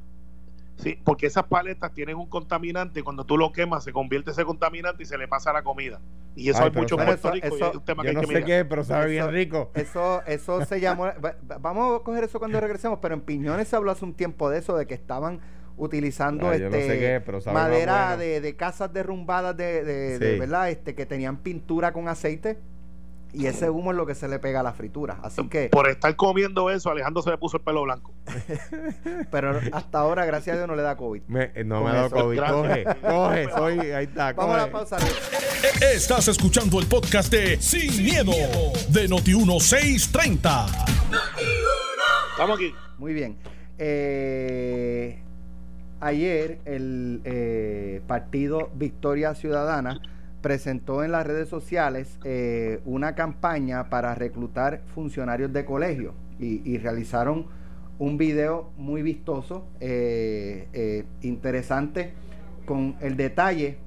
Sí, 0.77 0.97
porque 1.05 1.27
esas 1.27 1.45
paletas 1.45 1.93
tienen 1.93 2.17
un 2.17 2.29
contaminante 2.29 3.01
y 3.01 3.03
cuando 3.03 3.25
tú 3.25 3.37
lo 3.37 3.53
quemas 3.53 3.83
se 3.83 3.93
convierte 3.93 4.31
ese 4.31 4.45
contaminante 4.45 5.03
y 5.03 5.07
se 5.07 5.19
le 5.19 5.27
pasa 5.27 5.51
a 5.51 5.55
la 5.55 5.63
comida. 5.63 6.01
Y 6.37 6.51
eso 6.51 6.63
hay 6.63 6.71
mucho 6.71 6.97
en 6.99 7.05
Puerto 7.05 7.33
Rico 7.33 7.49
y 7.59 7.63
es 7.63 7.75
un 7.75 7.85
tema 7.85 8.05
que 8.05 8.13
no 8.13 8.23
sé 8.23 8.45
qué, 8.45 8.65
pero 8.65 8.85
sabe 8.85 9.11
bien 9.11 9.29
rico. 9.33 9.73
Eso, 9.75 10.23
eso 10.25 10.65
se 10.65 10.81
llamó. 10.81 11.07
vamos 11.61 12.01
a 12.01 12.05
coger 12.05 12.23
eso 12.23 12.39
cuando 12.39 12.61
regresemos, 12.61 13.01
pero 13.03 13.15
en 13.15 13.23
Piñones 13.23 13.67
se 13.67 13.75
habló 13.75 13.91
hace 13.91 14.05
un 14.05 14.15
tiempo 14.15 14.49
de 14.49 14.59
eso, 14.59 14.77
de 14.77 14.87
que 14.87 14.95
estaban 14.95 15.41
utilizando 15.79 16.53
este 16.53 17.23
madera 17.53 18.17
de, 18.17 18.41
de, 18.41 18.57
casas 18.57 18.93
derrumbadas 18.93 19.57
de, 19.57 19.85
de, 19.85 20.39
verdad 20.39 20.71
este 20.71 20.95
que 20.95 21.07
tenían 21.07 21.39
pintura 21.39 21.93
con 21.93 22.09
aceite 22.09 22.59
y 23.33 23.47
ese 23.47 23.69
humo 23.69 23.91
es 23.91 23.97
lo 23.97 24.07
que 24.07 24.15
se 24.15 24.27
le 24.27 24.39
pega 24.39 24.61
a 24.61 24.63
la 24.63 24.73
fritura. 24.73 25.19
Así 25.23 25.47
que. 25.49 25.69
Por 25.69 25.89
estar 25.89 26.15
comiendo 26.17 26.71
eso, 26.71 26.91
Alejandro 26.91 27.23
se 27.23 27.31
le 27.31 27.37
puso 27.37 27.59
el 27.59 27.63
pelo 27.63 27.83
blanco. 27.83 28.15
Pero 29.31 29.61
hasta 29.73 29.99
ahora, 29.99 30.25
gracias 30.25 30.55
a 30.55 30.57
Dios, 30.57 30.69
no 30.69 30.75
le 30.75 30.83
da 30.83 30.97
COVID. 30.97 31.23
Eh, 31.37 31.63
no 31.65 31.85
me 31.85 31.91
ha 31.91 31.95
dado 31.95 32.11
COVID. 32.11 32.39
Coge, 32.39 32.85
coge, 33.03 33.49
soy. 33.57 33.79
Ahí 33.91 34.05
está. 34.07 34.33
Vamos 34.33 34.55
a 34.57 34.59
la 34.59 34.73
pausa. 34.73 34.97
Estás 35.81 36.29
escuchando 36.29 36.81
el 36.81 36.87
podcast 36.87 37.31
de 37.31 37.61
Sin, 37.61 38.03
miedo, 38.03 38.33
de 38.89 39.09
Noti1630. 39.09 40.67
Estamos 42.31 42.57
aquí. 42.57 42.75
Muy 42.97 43.13
bien. 43.13 43.37
Eh, 43.77 45.23
ayer, 46.01 46.61
el 46.65 47.21
eh, 47.25 48.01
partido 48.07 48.71
Victoria 48.75 49.35
Ciudadana 49.35 50.01
presentó 50.41 51.03
en 51.03 51.13
las 51.13 51.27
redes 51.27 51.49
sociales 51.49 52.19
eh, 52.25 52.81
una 52.85 53.15
campaña 53.15 53.89
para 53.91 54.15
reclutar 54.15 54.83
funcionarios 54.95 55.53
de 55.53 55.65
colegio 55.65 56.15
y, 56.39 56.79
realizaron 56.79 57.47
un 57.99 58.17
video 58.17 58.71
muy 58.77 59.03
vistoso, 59.03 59.67
eh, 59.81 61.05
interesante, 61.23 62.13
con 62.65 62.95
el 63.01 63.17
detalle 63.17 63.79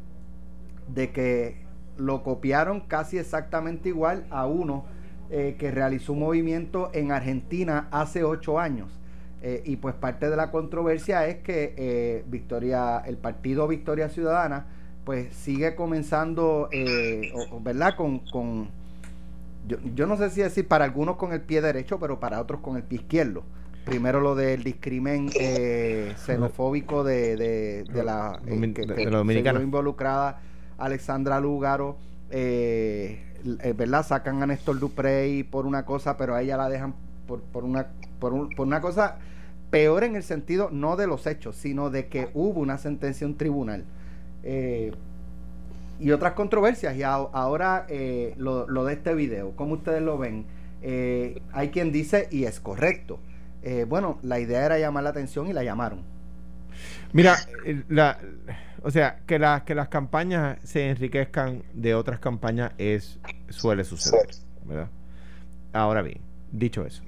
de 0.89 1.11
que 1.11 1.55
lo 1.95 2.21
copiaron 2.23 2.81
casi 2.81 3.17
exactamente 3.17 3.87
igual 3.87 4.25
a 4.29 4.45
uno 4.47 4.85
que 5.29 5.71
realizó 5.71 6.11
un 6.11 6.19
movimiento 6.19 6.89
en 6.93 7.13
Argentina 7.13 7.87
hace 7.91 8.25
ocho 8.25 8.59
años. 8.59 9.00
Y 9.65 9.75
pues 9.77 9.95
parte 9.95 10.29
de 10.29 10.35
la 10.35 10.51
controversia 10.51 11.25
es 11.25 11.37
que 11.37 12.23
Victoria, 12.27 12.99
el 12.99 13.17
partido 13.17 13.67
Victoria 13.67 14.09
Ciudadana, 14.09 14.67
pues 15.03 15.33
sigue 15.33 15.75
comenzando, 15.75 16.69
eh, 16.71 17.33
¿verdad? 17.61 17.95
Con, 17.95 18.19
con 18.19 18.69
yo, 19.67 19.77
yo, 19.95 20.07
no 20.07 20.17
sé 20.17 20.29
si 20.29 20.41
decir 20.41 20.67
para 20.67 20.85
algunos 20.85 21.17
con 21.17 21.33
el 21.33 21.41
pie 21.41 21.61
derecho, 21.61 21.99
pero 21.99 22.19
para 22.19 22.41
otros 22.41 22.61
con 22.61 22.77
el 22.77 22.83
pie 22.83 22.99
izquierdo. 22.99 23.43
Primero 23.85 24.19
lo 24.21 24.35
del 24.35 24.63
discrimen 24.63 25.31
eh, 25.39 26.13
xenofóbico 26.17 27.03
de, 27.03 27.35
de, 27.35 28.03
la, 28.03 28.39
eh, 28.45 28.73
que, 28.73 28.85
de 28.85 29.63
involucrada 29.63 30.39
Alexandra 30.77 31.39
Lúgaro, 31.39 31.97
eh, 32.29 33.23
¿verdad? 33.75 34.05
Sacan 34.05 34.43
a 34.43 34.45
Néstor 34.45 34.79
Duprey 34.79 35.41
por 35.43 35.65
una 35.65 35.83
cosa, 35.83 36.15
pero 36.15 36.35
a 36.35 36.43
ella 36.43 36.57
la 36.57 36.69
dejan 36.69 36.93
por, 37.31 37.41
por, 37.43 37.63
una, 37.63 37.87
por, 38.19 38.53
por 38.55 38.67
una 38.67 38.81
cosa 38.81 39.17
peor 39.69 40.03
en 40.03 40.17
el 40.17 40.23
sentido 40.23 40.69
no 40.69 40.97
de 40.97 41.07
los 41.07 41.25
hechos, 41.25 41.55
sino 41.55 41.89
de 41.89 42.07
que 42.07 42.29
hubo 42.33 42.59
una 42.59 42.77
sentencia 42.77 43.23
en 43.23 43.31
un 43.31 43.37
tribunal 43.37 43.85
eh, 44.43 44.91
y 45.99 46.11
otras 46.11 46.33
controversias. 46.33 46.95
Y 46.97 47.03
ahora 47.03 47.85
eh, 47.87 48.33
lo, 48.37 48.65
de 48.83 48.93
este 48.93 49.15
video, 49.15 49.51
como 49.55 49.75
ustedes 49.75 50.01
lo 50.01 50.17
ven, 50.17 50.45
eh, 50.81 51.41
hay 51.53 51.69
quien 51.69 51.91
dice, 51.91 52.27
y 52.31 52.43
es 52.43 52.59
correcto, 52.59 53.19
bueno, 53.87 54.17
la 54.23 54.39
idea 54.39 54.65
era 54.65 54.79
llamar 54.79 55.03
la 55.03 55.11
atención 55.11 55.47
y 55.47 55.53
la 55.53 55.63
llamaron. 55.63 56.01
Mira, 57.13 57.37
la, 57.89 58.17
o 58.81 58.89
sea, 58.89 59.19
que, 59.27 59.37
las 59.37 59.61
que 59.63 59.75
las 59.75 59.87
campañas 59.87 60.57
se 60.63 60.89
enriquezcan 60.89 61.61
de 61.71 61.93
otras 61.93 62.19
campañas 62.19 62.71
es 62.79 63.19
suele 63.49 63.83
suceder, 63.83 64.29
¿verdad? 64.65 64.89
Ahora 65.73 66.01
bien, 66.01 66.21
dicho 66.51 66.83
eso, 66.83 67.03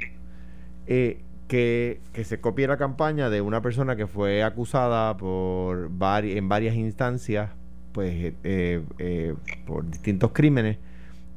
eh, 0.87 1.21
que, 1.47 2.01
se 2.23 2.41
copie 2.41 2.67
la 2.67 2.77
campaña 2.77 3.29
de 3.29 3.41
una 3.41 3.61
persona 3.61 3.95
que 3.95 4.07
fue 4.07 4.43
acusada 4.43 5.15
por 5.17 5.91
en 6.23 6.49
varias 6.49 6.75
instancias 6.75 7.51
pues 7.91 8.33
eh, 8.43 8.81
eh, 8.97 9.35
por 9.65 9.89
distintos 9.89 10.31
crímenes 10.31 10.77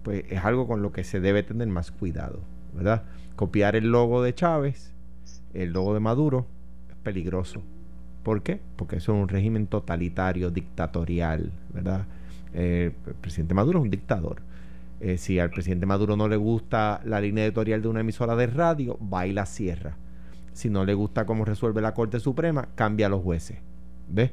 pues 0.03 0.25
es 0.31 0.45
algo 0.45 0.67
con 0.67 0.81
lo 0.81 0.93
que 0.93 1.05
se 1.05 1.21
debe 1.21 1.43
tener 1.43 1.69
más 1.69 1.91
cuidado 1.91 2.41
verdad 2.73 3.03
copiar 3.35 3.77
el 3.77 3.91
logo 3.91 4.23
de 4.23 4.35
Chávez 4.35 4.97
el 5.57 5.73
logo 5.73 5.95
de 5.95 6.01
Maduro 6.01 6.47
es 6.91 6.97
peligroso. 6.97 7.63
¿Por 8.23 8.43
qué? 8.43 8.61
Porque 8.77 8.97
eso 8.97 9.15
es 9.15 9.23
un 9.23 9.29
régimen 9.29 9.67
totalitario, 9.67 10.51
dictatorial, 10.51 11.53
¿verdad? 11.73 12.07
Eh, 12.53 12.93
el 13.07 13.15
presidente 13.15 13.55
Maduro 13.55 13.79
es 13.79 13.85
un 13.85 13.91
dictador. 13.91 14.43
Eh, 15.01 15.19
si 15.19 15.39
al 15.39 15.51
presidente 15.51 15.85
Maduro 15.85 16.17
no 16.17 16.29
le 16.29 16.37
gusta 16.37 17.01
la 17.05 17.21
línea 17.21 17.45
editorial 17.45 17.83
de 17.83 17.89
una 17.89 18.01
emisora 18.01 18.35
de 18.35 18.47
radio, 18.47 18.99
va 19.01 19.27
y 19.27 19.33
la 19.33 19.47
cierra. 19.47 19.97
Si 20.53 20.71
no 20.71 20.85
le 20.85 20.95
gusta 20.95 21.27
cómo 21.27 21.45
resuelve 21.45 21.83
la 21.83 21.93
Corte 21.93 22.19
Suprema, 22.19 22.69
cambia 22.75 23.07
a 23.07 23.11
los 23.11 23.23
jueces. 23.23 23.59
¿Ves? 24.09 24.33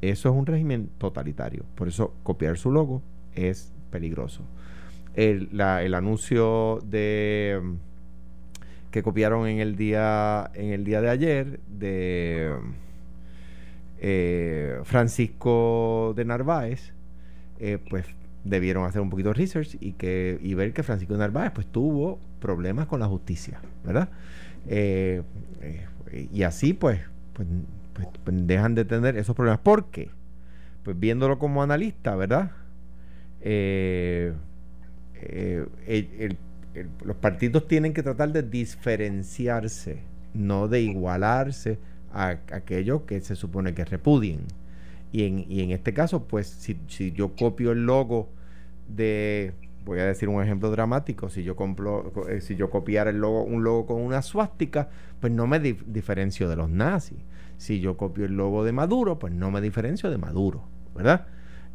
Eso 0.00 0.30
es 0.30 0.34
un 0.34 0.46
régimen 0.46 0.90
totalitario. 0.96 1.64
Por 1.74 1.88
eso 1.88 2.14
copiar 2.22 2.56
su 2.56 2.70
logo 2.70 3.02
es 3.34 3.72
peligroso. 3.90 4.42
El, 5.14 5.60
anuncio 5.60 6.78
de 6.84 7.60
que 8.90 9.02
copiaron 9.02 9.46
en 9.46 9.60
el 9.60 9.76
día 9.76 10.50
en 10.54 10.72
el 10.72 10.84
día 10.84 11.00
de 11.00 11.10
ayer 11.10 11.60
de 11.68 12.56
eh, 13.98 14.80
Francisco 14.84 16.12
de 16.16 16.24
Narváez 16.24 16.92
eh, 17.60 17.78
pues 17.88 18.06
debieron 18.44 18.84
hacer 18.84 19.00
un 19.00 19.10
poquito 19.10 19.30
de 19.30 19.34
research 19.34 19.76
y 19.80 19.92
que 19.92 20.38
y 20.42 20.54
ver 20.54 20.72
que 20.72 20.82
Francisco 20.82 21.16
Narváez 21.16 21.52
pues 21.52 21.66
tuvo 21.66 22.18
problemas 22.40 22.86
con 22.86 23.00
la 23.00 23.06
justicia 23.06 23.60
verdad 23.84 24.08
eh, 24.66 25.22
y 26.32 26.42
así 26.42 26.72
pues, 26.72 27.00
pues, 27.34 27.46
pues, 27.92 28.08
pues, 28.24 28.46
dejan 28.46 28.74
de 28.74 28.84
tener 28.84 29.16
esos 29.16 29.36
problemas 29.36 29.60
¿por 29.60 29.90
qué? 29.90 30.10
pues 30.82 30.98
viéndolo 30.98 31.38
como 31.38 31.62
analista 31.62 32.16
verdad 32.16 32.52
el 33.42 34.36
los 37.04 37.16
partidos 37.16 37.66
tienen 37.66 37.92
que 37.92 38.02
tratar 38.02 38.32
de 38.32 38.42
diferenciarse, 38.42 39.98
no 40.34 40.68
de 40.68 40.82
igualarse 40.82 41.78
a, 42.12 42.38
aquellos 42.52 43.02
que 43.02 43.20
se 43.20 43.36
supone 43.36 43.74
que 43.74 43.84
repudien. 43.84 44.40
Y 45.12 45.24
en, 45.24 45.44
y 45.48 45.62
en 45.62 45.70
este 45.72 45.92
caso, 45.92 46.24
pues 46.24 46.46
si, 46.46 46.78
si, 46.88 47.12
yo 47.12 47.34
copio 47.34 47.72
el 47.72 47.84
logo 47.84 48.28
de, 48.88 49.52
voy 49.84 49.98
a 49.98 50.04
decir 50.04 50.28
un 50.28 50.42
ejemplo 50.42 50.70
dramático, 50.70 51.28
si 51.28 51.42
yo, 51.42 51.56
compro, 51.56 52.12
eh, 52.28 52.40
si 52.40 52.56
yo 52.56 52.70
copiara 52.70 53.10
el 53.10 53.18
logo, 53.18 53.42
un 53.42 53.64
logo 53.64 53.86
con 53.86 54.00
una 54.00 54.22
suástica, 54.22 54.88
pues 55.20 55.32
no 55.32 55.46
me 55.46 55.58
diferencio 55.58 56.48
de 56.48 56.56
los 56.56 56.70
nazis. 56.70 57.18
Si 57.56 57.80
yo 57.80 57.96
copio 57.96 58.24
el 58.24 58.36
logo 58.36 58.64
de 58.64 58.72
Maduro, 58.72 59.18
pues 59.18 59.32
no 59.32 59.50
me 59.50 59.60
diferencio 59.60 60.10
de 60.10 60.18
Maduro, 60.18 60.64
¿verdad? 60.94 61.26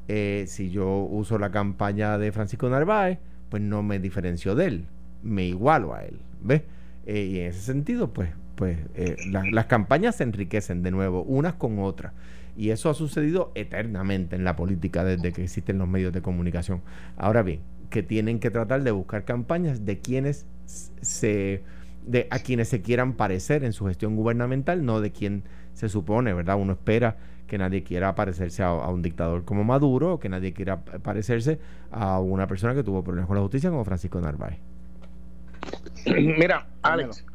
Eh, 0.08 0.45
si 0.48 0.69
yo 0.69 1.00
uso 1.00 1.38
la 1.38 1.52
campaña 1.52 2.17
de 2.17 2.32
Francisco 2.32 2.69
Narváez, 2.69 3.19
pues 3.50 3.62
no 3.62 3.84
me 3.84 4.00
diferencio 4.00 4.56
de 4.56 4.65
él, 4.65 4.86
me 5.24 5.45
igualo 5.45 5.93
a 5.93 6.04
él, 6.04 6.19
¿ves? 6.41 6.63
Eh, 7.06 7.26
y 7.26 7.39
en 7.39 7.48
ese 7.48 7.62
sentido, 7.62 8.12
pues, 8.13 8.30
pues 8.56 8.80
las 9.28 9.65
campañas 9.65 10.15
se 10.15 10.24
enriquecen 10.24 10.82
de 10.82 10.91
nuevo, 10.91 11.21
unas 11.24 11.54
con 11.54 11.80
otras. 11.80 12.13
Y 12.58 12.70
eso 12.70 12.89
ha 12.89 12.94
sucedido 12.94 13.52
eternamente 13.56 14.36
en 14.36 14.44
la 14.44 14.56
política 14.56 15.04
desde 15.04 15.34
que 15.34 15.44
existen 15.44 15.78
los 15.78 15.88
medios 15.88 16.13
de 16.13 16.22
comunicación. 16.22 16.82
Ahora 17.18 17.44
bien, 17.44 17.62
que 17.89 18.04
tienen 18.04 18.39
que 18.39 18.50
tratar 18.50 18.84
de 18.84 18.91
buscar 18.91 19.26
campañas 19.26 19.86
de 19.86 20.00
quienes 20.00 20.46
se 20.65 21.63
de 22.06 22.28
a 22.30 22.39
quienes 22.39 22.70
se 22.70 22.82
quieran 22.82 23.13
parecer 23.13 23.63
en 23.63 23.74
su 23.74 23.88
gestión 23.88 24.15
gubernamental, 24.15 24.86
no 24.86 25.02
de 25.02 25.12
quien 25.12 25.44
se 25.74 25.89
supone, 25.89 26.34
¿verdad? 26.34 26.58
Uno 26.58 26.74
espera 26.74 27.18
que 27.48 27.58
nadie 27.58 27.84
quiera 27.84 28.15
parecerse 28.15 28.63
a, 28.63 28.74
un 28.74 29.02
dictador 29.02 29.44
como 29.44 29.63
Maduro 29.63 30.13
o 30.13 30.20
que 30.20 30.30
nadie 30.30 30.54
quiera 30.54 30.84
parecerse 30.84 31.60
a 31.91 32.20
una 32.20 32.48
persona 32.48 32.74
que 32.74 32.84
tuvo 32.84 33.04
problemas 33.04 33.28
con 33.28 33.36
la 33.36 33.41
justicia 33.41 33.70
como 33.70 33.84
Francisco 33.84 34.20
Narváez. 34.20 34.60
Mira, 36.06 36.68
Alex, 36.82 37.26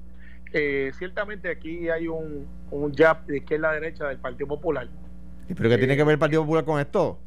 eh, 0.52 0.92
ciertamente 0.98 1.50
aquí 1.50 1.88
hay 1.88 2.08
un, 2.08 2.46
un 2.70 2.94
jab 2.94 3.24
de 3.26 3.38
izquierda 3.38 3.70
a 3.70 3.74
derecha 3.74 4.08
del 4.08 4.18
Partido 4.18 4.48
Popular. 4.48 4.88
¿Pero 5.56 5.68
qué 5.68 5.78
tiene 5.78 5.96
que 5.96 6.04
ver 6.04 6.12
el 6.12 6.18
Partido 6.18 6.42
Popular 6.42 6.64
con 6.64 6.80
esto? 6.80 7.18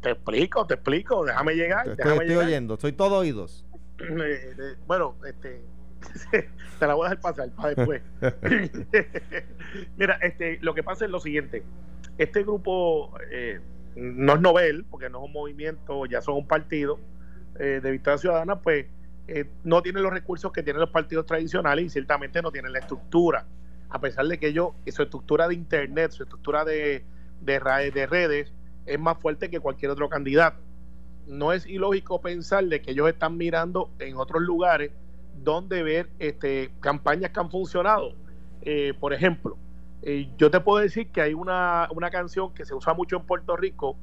Te 0.00 0.10
explico, 0.10 0.66
te 0.66 0.74
explico, 0.74 1.24
déjame 1.24 1.54
llegar. 1.54 1.84
Te 1.84 2.02
estoy, 2.02 2.34
oyendo, 2.34 2.76
soy 2.76 2.92
todo 2.92 3.18
oídos. 3.18 3.64
Eh, 3.98 4.74
bueno, 4.86 5.16
este, 5.26 5.62
te 6.78 6.86
la 6.86 6.94
voy 6.94 7.06
a 7.06 7.10
dejar 7.10 7.20
pasar 7.20 7.50
para 7.50 7.74
después. 7.74 8.02
Mira, 9.96 10.18
este, 10.22 10.58
lo 10.60 10.74
que 10.74 10.82
pasa 10.82 11.04
es 11.04 11.10
lo 11.10 11.20
siguiente 11.20 11.62
este 12.18 12.42
grupo 12.42 13.12
eh, 13.30 13.60
no 13.96 14.34
es 14.34 14.40
novel, 14.40 14.84
porque 14.90 15.08
no 15.08 15.18
es 15.18 15.24
un 15.26 15.32
movimiento, 15.32 16.06
ya 16.06 16.20
son 16.20 16.36
un 16.36 16.46
partido 16.46 16.98
eh, 17.58 17.80
de 17.82 17.90
Victoria 17.90 18.18
Ciudadana, 18.18 18.60
pues 18.60 18.86
eh, 19.28 19.46
no 19.64 19.82
tiene 19.82 20.00
los 20.00 20.12
recursos 20.12 20.52
que 20.52 20.62
tienen 20.62 20.80
los 20.80 20.90
partidos 20.90 21.26
tradicionales 21.26 21.86
y 21.86 21.90
ciertamente 21.90 22.42
no 22.42 22.50
tienen 22.50 22.72
la 22.72 22.80
estructura. 22.80 23.46
A 23.88 24.00
pesar 24.00 24.26
de 24.26 24.38
que 24.38 24.48
ellos, 24.48 24.70
su 24.86 25.02
estructura 25.02 25.48
de 25.48 25.54
internet, 25.54 26.12
su 26.12 26.22
estructura 26.22 26.64
de, 26.64 27.04
de, 27.44 27.90
de 27.92 28.06
redes 28.06 28.52
es 28.86 28.98
más 28.98 29.18
fuerte 29.18 29.50
que 29.50 29.60
cualquier 29.60 29.90
otro 29.90 30.08
candidato. 30.08 30.58
No 31.26 31.52
es 31.52 31.66
ilógico 31.66 32.20
pensar 32.20 32.64
de 32.64 32.82
que 32.82 32.90
ellos 32.92 33.08
están 33.08 33.36
mirando 33.36 33.90
en 33.98 34.16
otros 34.16 34.42
lugares 34.42 34.90
donde 35.42 35.82
ver 35.82 36.08
este, 36.18 36.70
campañas 36.80 37.30
que 37.30 37.40
han 37.40 37.50
funcionado. 37.50 38.14
por 39.00 39.12
ejemplo, 39.12 39.56
eh, 40.02 40.28
yo 40.36 40.50
te 40.50 40.58
puedo 40.58 40.82
decir 40.82 41.08
que 41.10 41.20
hay 41.20 41.32
una, 41.32 41.88
canción 42.10 42.52
que 42.52 42.64
se 42.64 42.74
usa 42.74 42.92
mucho 42.92 43.16
en 43.16 43.22
Puerto 43.22 43.56
Rico, 43.56 43.96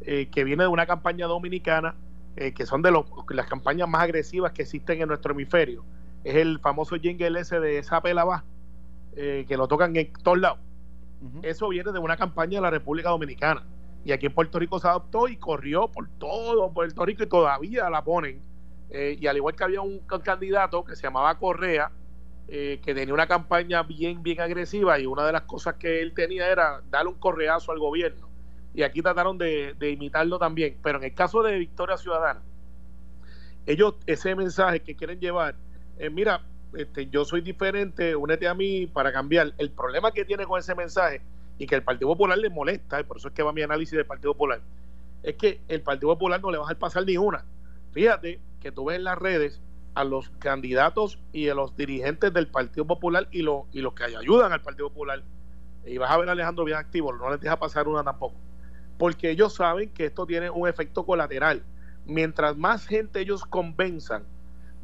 eh, 0.00 0.28
que 0.30 0.42
viene 0.42 0.64
de 0.64 0.68
una 0.68 0.86
campaña 0.86 1.26
dominicana, 1.26 1.94
eh, 2.36 2.52
que 2.52 2.66
son 2.66 2.82
de 2.82 2.90
las 2.90 3.46
campañas 3.46 3.88
más 3.88 4.02
agresivas 4.02 4.52
que 4.52 4.62
existen 4.62 5.00
en 5.00 5.08
nuestro 5.08 5.32
hemisferio. 5.32 5.84
Es 6.24 6.34
el 6.36 6.58
famoso 6.58 6.96
jingle 6.96 7.38
ese 7.38 7.60
de 7.60 7.78
esa 7.78 8.00
pela 8.00 8.44
que 9.14 9.56
lo 9.56 9.68
tocan 9.68 9.94
en 9.94 10.12
todos 10.24 10.38
lados. 10.38 10.58
Eso 11.42 11.68
viene 11.68 11.92
de 11.92 11.98
una 11.98 12.16
campaña 12.16 12.58
de 12.58 12.62
la 12.62 12.70
República 12.70 13.10
Dominicana. 13.10 13.64
Y 14.04 14.12
aquí 14.12 14.26
en 14.26 14.34
Puerto 14.34 14.58
Rico 14.58 14.78
se 14.78 14.88
adoptó 14.88 15.28
y 15.28 15.36
corrió 15.36 15.88
por 15.88 16.08
todo 16.18 16.70
Puerto 16.72 17.04
Rico 17.04 17.22
y 17.22 17.26
todavía 17.26 17.88
la 17.90 18.02
ponen. 18.04 18.42
y 18.90 19.26
al 19.26 19.36
igual 19.36 19.56
que 19.56 19.64
había 19.64 19.80
un 19.80 20.00
candidato 20.22 20.84
que 20.84 20.94
se 20.94 21.02
llamaba 21.02 21.38
Correa, 21.38 21.90
eh, 22.46 22.78
que 22.84 22.94
tenía 22.94 23.14
una 23.14 23.26
campaña 23.26 23.82
bien, 23.82 24.22
bien 24.22 24.38
agresiva 24.38 24.98
y 24.98 25.06
una 25.06 25.24
de 25.24 25.32
las 25.32 25.42
cosas 25.42 25.76
que 25.76 26.02
él 26.02 26.12
tenía 26.12 26.46
era 26.46 26.82
darle 26.90 27.10
un 27.10 27.18
correazo 27.18 27.72
al 27.72 27.78
gobierno. 27.78 28.28
Y 28.74 28.82
aquí 28.82 29.00
trataron 29.00 29.38
de, 29.38 29.74
imitarlo 29.80 30.38
también. 30.38 30.76
Pero 30.82 30.98
en 30.98 31.04
el 31.04 31.14
caso 31.14 31.42
de 31.42 31.58
Victoria 31.58 31.96
Ciudadana, 31.96 32.42
ellos 33.64 33.94
ese 34.06 34.34
mensaje 34.34 34.80
que 34.80 34.94
quieren 34.94 35.20
llevar, 35.20 35.54
eh, 35.96 36.10
mira, 36.10 36.42
este, 36.76 37.06
yo 37.08 37.24
soy 37.24 37.40
diferente, 37.40 38.16
únete 38.16 38.48
a 38.48 38.54
mí 38.54 38.86
para 38.86 39.12
cambiar. 39.12 39.52
El 39.58 39.70
problema 39.70 40.12
que 40.12 40.24
tiene 40.24 40.44
con 40.44 40.58
ese 40.58 40.74
mensaje 40.74 41.20
y 41.58 41.66
que 41.66 41.74
el 41.76 41.82
Partido 41.82 42.08
Popular 42.08 42.38
le 42.38 42.50
molesta, 42.50 43.00
y 43.00 43.04
por 43.04 43.16
eso 43.16 43.28
es 43.28 43.34
que 43.34 43.42
va 43.42 43.52
mi 43.52 43.62
análisis 43.62 43.96
del 43.96 44.06
Partido 44.06 44.32
Popular, 44.32 44.60
es 45.22 45.36
que 45.36 45.60
el 45.68 45.80
Partido 45.82 46.12
Popular 46.12 46.40
no 46.40 46.50
le 46.50 46.58
va 46.58 46.68
a 46.68 46.74
pasar 46.74 47.04
ni 47.04 47.16
una. 47.16 47.44
Fíjate 47.92 48.40
que 48.60 48.72
tú 48.72 48.86
ves 48.86 48.96
en 48.96 49.04
las 49.04 49.18
redes 49.18 49.60
a 49.94 50.04
los 50.04 50.28
candidatos 50.38 51.20
y 51.32 51.48
a 51.48 51.54
los 51.54 51.76
dirigentes 51.76 52.32
del 52.32 52.48
Partido 52.48 52.84
Popular 52.86 53.28
y, 53.30 53.42
lo, 53.42 53.66
y 53.72 53.80
los 53.80 53.94
que 53.94 54.04
ayudan 54.04 54.52
al 54.52 54.60
Partido 54.60 54.88
Popular. 54.88 55.22
Y 55.86 55.98
vas 55.98 56.10
a 56.10 56.16
ver 56.18 56.28
a 56.28 56.32
Alejandro 56.32 56.64
bien 56.64 56.78
activo, 56.78 57.12
no 57.12 57.30
les 57.30 57.40
deja 57.40 57.58
pasar 57.58 57.86
una 57.86 58.02
tampoco. 58.02 58.34
Porque 58.98 59.30
ellos 59.30 59.54
saben 59.54 59.90
que 59.90 60.06
esto 60.06 60.26
tiene 60.26 60.50
un 60.50 60.68
efecto 60.68 61.04
colateral. 61.04 61.62
Mientras 62.06 62.56
más 62.56 62.86
gente 62.86 63.20
ellos 63.20 63.44
convenzan 63.44 64.24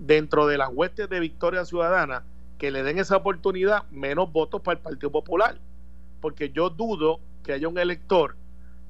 dentro 0.06 0.46
de 0.46 0.58
las 0.58 0.70
huestes 0.72 1.08
de 1.08 1.20
Victoria 1.20 1.64
Ciudadana 1.64 2.24
que 2.58 2.70
le 2.70 2.82
den 2.82 2.98
esa 2.98 3.16
oportunidad, 3.16 3.84
menos 3.90 4.30
votos 4.32 4.60
para 4.60 4.76
el 4.76 4.82
Partido 4.82 5.10
Popular. 5.10 5.58
Porque 6.20 6.50
yo 6.50 6.68
dudo 6.68 7.20
que 7.42 7.52
haya 7.52 7.68
un 7.68 7.78
elector 7.78 8.36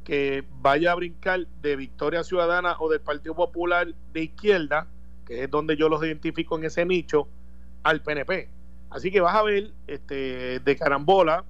que 0.04 0.44
vaya 0.60 0.92
a 0.92 0.96
brincar 0.96 1.46
de 1.62 1.76
Victoria 1.76 2.24
Ciudadana 2.24 2.76
o 2.80 2.88
del 2.88 3.00
Partido 3.00 3.34
Popular 3.34 3.94
de 4.12 4.22
izquierda 4.22 4.88
que 5.30 5.44
es 5.44 5.50
donde 5.50 5.76
yo 5.76 5.88
los 5.88 6.02
identifico 6.02 6.58
en 6.58 6.64
ese 6.64 6.84
nicho, 6.84 7.28
al 7.84 8.02
PNP. 8.02 8.48
Así 8.90 9.12
que 9.12 9.20
vas 9.20 9.36
a 9.36 9.44
ver 9.44 9.70
este, 9.86 10.58
de 10.58 10.76
carambola 10.76 11.44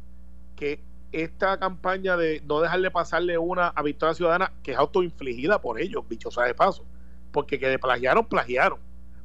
que 0.54 0.82
esta 1.12 1.58
campaña 1.58 2.18
de 2.18 2.42
no 2.44 2.60
dejarle 2.60 2.90
pasarle 2.90 3.38
una 3.38 3.68
a 3.68 3.82
Victoria 3.82 4.12
Ciudadana, 4.12 4.52
que 4.62 4.72
es 4.72 4.76
autoinfligida 4.76 5.62
por 5.62 5.80
ellos, 5.80 6.06
bichosa 6.06 6.44
de 6.44 6.52
paso, 6.52 6.84
porque 7.32 7.58
que 7.58 7.68
de 7.68 7.78
plagiaron, 7.78 8.26
plagiaron, 8.26 8.78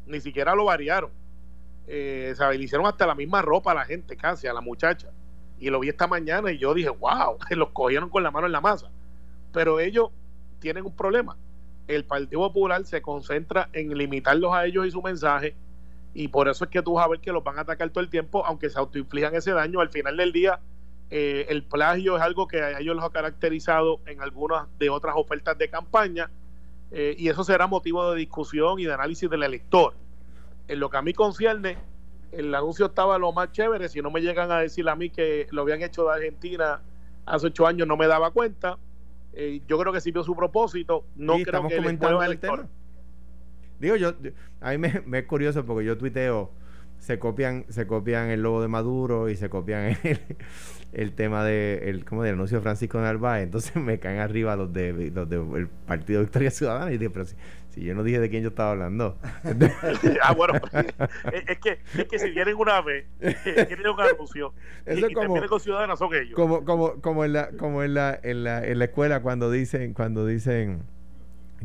ni 0.06 0.22
siquiera 0.22 0.56
lo 0.56 0.66
variaron. 0.66 1.12
Eh, 1.88 2.34
Le 2.40 2.64
hicieron 2.64 2.88
hasta 2.88 3.06
la 3.06 3.16
misma 3.16 3.42
ropa 3.42 3.72
a 3.72 3.76
la 3.76 3.86
gente, 3.86 4.16
casi, 4.16 4.48
a 4.48 4.54
la 4.54 4.62
muchacha. 4.62 5.10
Y 5.60 5.70
lo 5.70 5.80
vi 5.80 5.90
esta 5.90 6.08
mañana 6.08 6.52
y 6.52 6.58
yo 6.58 6.74
dije, 6.74 6.90
wow, 6.90 7.38
los 7.52 7.70
cogieron 7.70 8.10
con 8.10 8.24
la 8.24 8.32
mano 8.32 8.48
en 8.48 8.52
la 8.52 8.62
masa. 8.62 8.90
Pero 9.54 9.80
ellos 9.80 10.10
tienen 10.60 10.86
un 10.86 10.96
problema 10.96 11.38
el 11.88 12.06
Partido 12.06 12.42
Popular 12.42 12.84
se 12.86 13.02
concentra 13.02 13.70
en 13.74 13.96
limitarlos 13.98 14.54
a 14.54 14.66
ellos 14.66 14.88
y 14.88 14.92
su 14.92 15.02
mensaje 15.02 15.56
y 16.14 16.30
por 16.30 16.48
eso 16.48 16.64
es 16.64 16.72
que 16.72 16.82
tú 16.82 16.94
vas 16.94 17.06
a 17.06 17.10
ver 17.10 17.20
que 17.20 17.32
los 17.32 17.44
van 17.44 17.58
a 17.58 17.62
atacar 17.62 17.90
todo 17.90 18.02
el 18.02 18.10
tiempo, 18.10 18.46
aunque 18.46 18.70
se 18.70 18.80
autoinflijan 18.80 19.36
ese 19.36 19.52
daño. 19.52 19.82
Al 19.82 19.90
final 19.90 20.16
del 20.16 20.32
día, 20.32 20.62
eh, 21.10 21.46
el 21.50 21.64
plagio 21.64 22.16
es 22.16 22.22
algo 22.22 22.48
que 22.48 22.62
a 22.62 22.80
ellos 22.80 22.96
los 22.96 23.04
ha 23.04 23.10
caracterizado 23.10 24.00
en 24.06 24.22
algunas 24.22 24.66
de 24.80 24.90
otras 24.90 25.16
ofertas 25.18 25.58
de 25.58 25.70
campaña 25.70 26.32
eh, 26.92 27.16
y 27.18 27.30
eso 27.30 27.44
será 27.44 27.68
motivo 27.68 28.12
de 28.12 28.20
discusión 28.20 28.80
y 28.80 28.86
de 28.86 28.94
análisis 28.94 29.30
del 29.30 29.44
elector. 29.44 29.94
En 30.68 30.80
lo 30.80 30.90
que 30.90 30.98
a 30.98 31.02
mí 31.02 31.14
concierne, 31.14 31.78
el 32.32 32.54
anuncio 32.54 32.88
estaba 32.88 33.18
lo 33.18 33.32
más 33.32 33.52
chévere. 33.52 33.90
Si 33.90 34.02
no 34.02 34.12
me 34.12 34.22
llegan 34.22 34.52
a 34.52 34.60
decir 34.60 34.88
a 34.90 34.96
mí 34.96 35.10
que 35.10 35.48
lo 35.52 35.64
habían 35.64 35.82
hecho 35.82 36.06
de 36.06 36.14
Argentina 36.14 36.82
hace 37.26 37.48
ocho 37.48 37.68
años, 37.68 37.88
no 37.88 37.98
me 37.98 38.08
daba 38.08 38.32
cuenta. 38.32 38.78
Eh, 39.34 39.62
yo 39.68 39.78
creo 39.78 39.92
que 39.92 40.02
sirvió 40.02 40.24
su 40.24 40.36
propósito. 40.36 41.06
No 41.16 41.34
creo 41.34 41.46
estamos 41.46 41.72
que 41.72 41.78
comentando 41.78 42.24
el 42.24 42.40
tema. 42.40 42.68
Digo, 43.80 43.96
yo, 43.98 44.14
a 44.62 44.72
mí 44.72 44.78
me, 44.78 45.02
me, 45.06 45.20
es 45.20 45.26
curioso 45.26 45.66
porque 45.66 45.86
yo 45.86 45.98
tuiteo, 45.98 46.52
se 47.06 47.20
copian, 47.20 47.66
se 47.70 47.86
copian 47.86 48.32
el 48.32 48.42
logo 48.42 48.64
de 48.64 48.68
Maduro 48.68 49.30
y 49.30 49.36
se 49.36 49.48
copian 49.48 49.96
el, 50.04 50.20
el 50.92 51.14
tema 51.14 51.44
de 51.44 51.84
el, 51.84 52.04
como 52.04 52.24
del 52.24 52.34
anuncio 52.34 52.58
de 52.58 52.64
Francisco 52.64 53.00
Narváez, 53.00 53.44
entonces 53.44 53.76
me 53.76 54.00
caen 54.00 54.18
arriba 54.18 54.56
los 54.56 54.74
de 54.74 55.12
los 55.14 55.30
del 55.30 55.68
Partido 55.68 56.22
Victoria 56.22 56.50
Ciudadana 56.50 56.92
y 56.92 56.98
digo, 56.98 57.12
pero 57.14 57.26
si, 57.26 57.36
si, 57.70 57.84
yo 57.84 57.94
no 57.94 58.02
dije 58.02 58.20
de 58.20 58.32
quién 58.32 58.42
yo 58.42 58.50
estaba 58.50 58.72
hablando. 58.72 59.20
ah, 60.24 60.34
bueno, 60.34 60.56
es 61.32 61.60
que, 61.60 61.78
es 61.96 62.06
que 62.06 62.18
si 62.18 62.32
vienen 62.32 62.56
una 62.56 62.82
vez, 62.82 63.06
tienen 63.20 63.88
un 63.88 64.02
anuncio 64.02 64.56
Eso 64.88 65.08
y, 65.08 65.14
como, 65.14 65.38
y 65.38 65.48
con 65.48 65.60
Ciudadana 65.60 65.96
son 65.96 66.12
ellos. 66.12 66.34
Como, 66.34 66.66
como, 66.66 67.00
como 67.02 67.24
en 67.24 67.34
la, 67.34 67.52
como 67.52 67.84
en 67.84 67.94
la, 67.94 68.20
en 68.24 68.44
la, 68.44 68.66
en 68.66 68.80
la 68.80 68.86
escuela 68.86 69.22
cuando 69.22 69.52
dicen, 69.52 69.94
cuando 69.94 70.26
dicen 70.26 70.82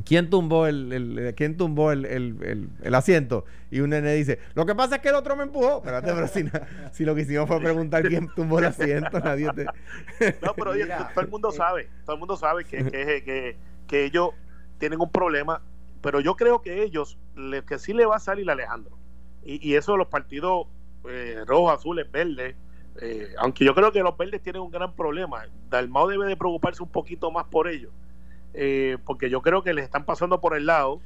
¿Quién 0.05 0.31
tumbó 0.31 0.67
el, 0.67 0.93
el 0.93 1.35
¿quién 1.35 1.57
tumbó 1.57 1.91
el, 1.91 2.05
el, 2.05 2.69
el, 2.83 2.95
asiento? 2.95 3.45
Y 3.71 3.81
un 3.81 3.91
nene 3.91 4.15
dice, 4.15 4.39
lo 4.55 4.65
que 4.65 4.75
pasa 4.75 4.97
es 4.97 5.03
que 5.03 5.09
el 5.09 5.17
otro 5.17 5.37
me 5.37 5.43
empujó. 5.43 5.79
Espérate, 5.79 6.13
pero 6.13 6.29
si, 6.29 6.45
si 6.93 7.05
lo 7.05 7.15
que 7.15 7.23
hicimos 7.23 7.49
fue 7.49 7.61
preguntar 7.61 8.07
quién 8.07 8.29
tumbó 8.35 8.61
el 8.61 8.67
asiento, 8.67 9.19
nadie 9.19 9.51
te... 9.53 9.65
No, 10.43 10.55
pero 10.55 10.71
oye, 10.71 10.87
todo 10.87 11.25
el 11.25 11.29
mundo 11.29 11.51
sabe, 11.51 11.89
todo 12.05 12.15
el 12.15 12.21
mundo 12.21 12.37
sabe 12.37 12.65
que, 12.65 12.85
que, 12.85 13.23
que, 13.25 13.57
que, 13.89 14.05
ellos 14.05 14.31
tienen 14.79 15.01
un 15.01 15.11
problema, 15.11 15.61
pero 16.03 16.21
yo 16.21 16.37
creo 16.37 16.63
que 16.63 16.83
ellos, 16.83 17.19
le, 17.37 17.65
que 17.65 17.79
sí 17.79 17.93
le 17.93 18.07
va 18.07 18.17
a 18.17 18.21
salir 18.21 18.49
a 18.49 18.53
Alejandro. 18.53 18.97
Y, 19.45 19.69
y 19.69 19.75
eso 19.75 19.97
los 19.97 20.07
partidos 20.07 20.67
eh, 21.09 21.43
rojos, 21.47 21.79
azules, 21.79 22.11
verdes, 22.11 22.55
eh, 23.01 23.29
aunque 23.39 23.65
yo 23.65 23.75
creo 23.75 23.91
que 23.91 24.03
los 24.03 24.17
verdes 24.17 24.41
tienen 24.41 24.63
un 24.63 24.71
gran 24.71 24.95
problema. 24.95 25.45
Dalmao 25.69 26.09
debe 26.09 26.27
de 26.27 26.37
preocuparse 26.37 26.83
un 26.83 26.91
poquito 26.91 27.31
más 27.31 27.47
por 27.47 27.67
ellos 27.69 27.91
eh, 28.55 28.99
porque 29.05 29.31
yo 29.31 29.43
creo 29.43 29.63
que 29.63 29.75
les 29.75 29.85
están 29.85 30.05
pasando 30.05 30.41
por 30.41 30.57
el 30.57 30.67
lado, 30.67 31.01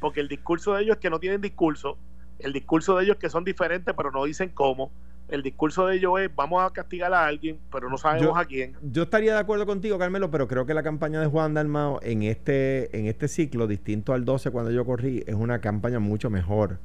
porque 0.00 0.20
el 0.20 0.28
discurso 0.28 0.74
de 0.74 0.82
ellos 0.82 0.96
es 0.96 1.00
que 1.00 1.10
no 1.10 1.20
tienen 1.20 1.40
discurso, 1.40 1.98
el 2.42 2.52
discurso 2.52 2.96
de 2.96 3.04
ellos 3.04 3.16
es 3.16 3.20
que 3.20 3.30
son 3.30 3.44
diferentes, 3.44 3.94
pero 3.96 4.10
no 4.10 4.24
dicen 4.24 4.50
cómo. 4.52 4.90
El 5.28 5.42
discurso 5.42 5.86
de 5.86 5.96
ellos 5.96 6.18
es 6.20 6.34
vamos 6.34 6.62
a 6.62 6.70
castigar 6.72 7.12
a 7.12 7.26
alguien, 7.26 7.58
pero 7.70 7.88
no 7.88 7.96
sabemos 7.98 8.36
a 8.36 8.44
quién. 8.44 8.74
Yo 8.82 9.04
estaría 9.04 9.32
de 9.32 9.38
acuerdo 9.38 9.64
contigo, 9.64 9.96
Carmelo, 9.96 10.30
pero 10.30 10.48
creo 10.48 10.66
que 10.66 10.74
la 10.74 10.82
campaña 10.82 11.20
de 11.20 11.26
Juan 11.26 11.54
Dalmao 11.54 12.00
en 12.02 12.24
este, 12.24 12.96
en 12.98 13.06
este 13.06 13.28
ciclo, 13.28 13.68
distinto 13.68 14.12
al 14.12 14.24
12 14.24 14.50
cuando 14.50 14.72
yo 14.72 14.84
corrí, 14.84 15.22
es 15.26 15.34
una 15.34 15.60
campaña 15.60 16.00
mucho 16.00 16.30
mejor. 16.30 16.78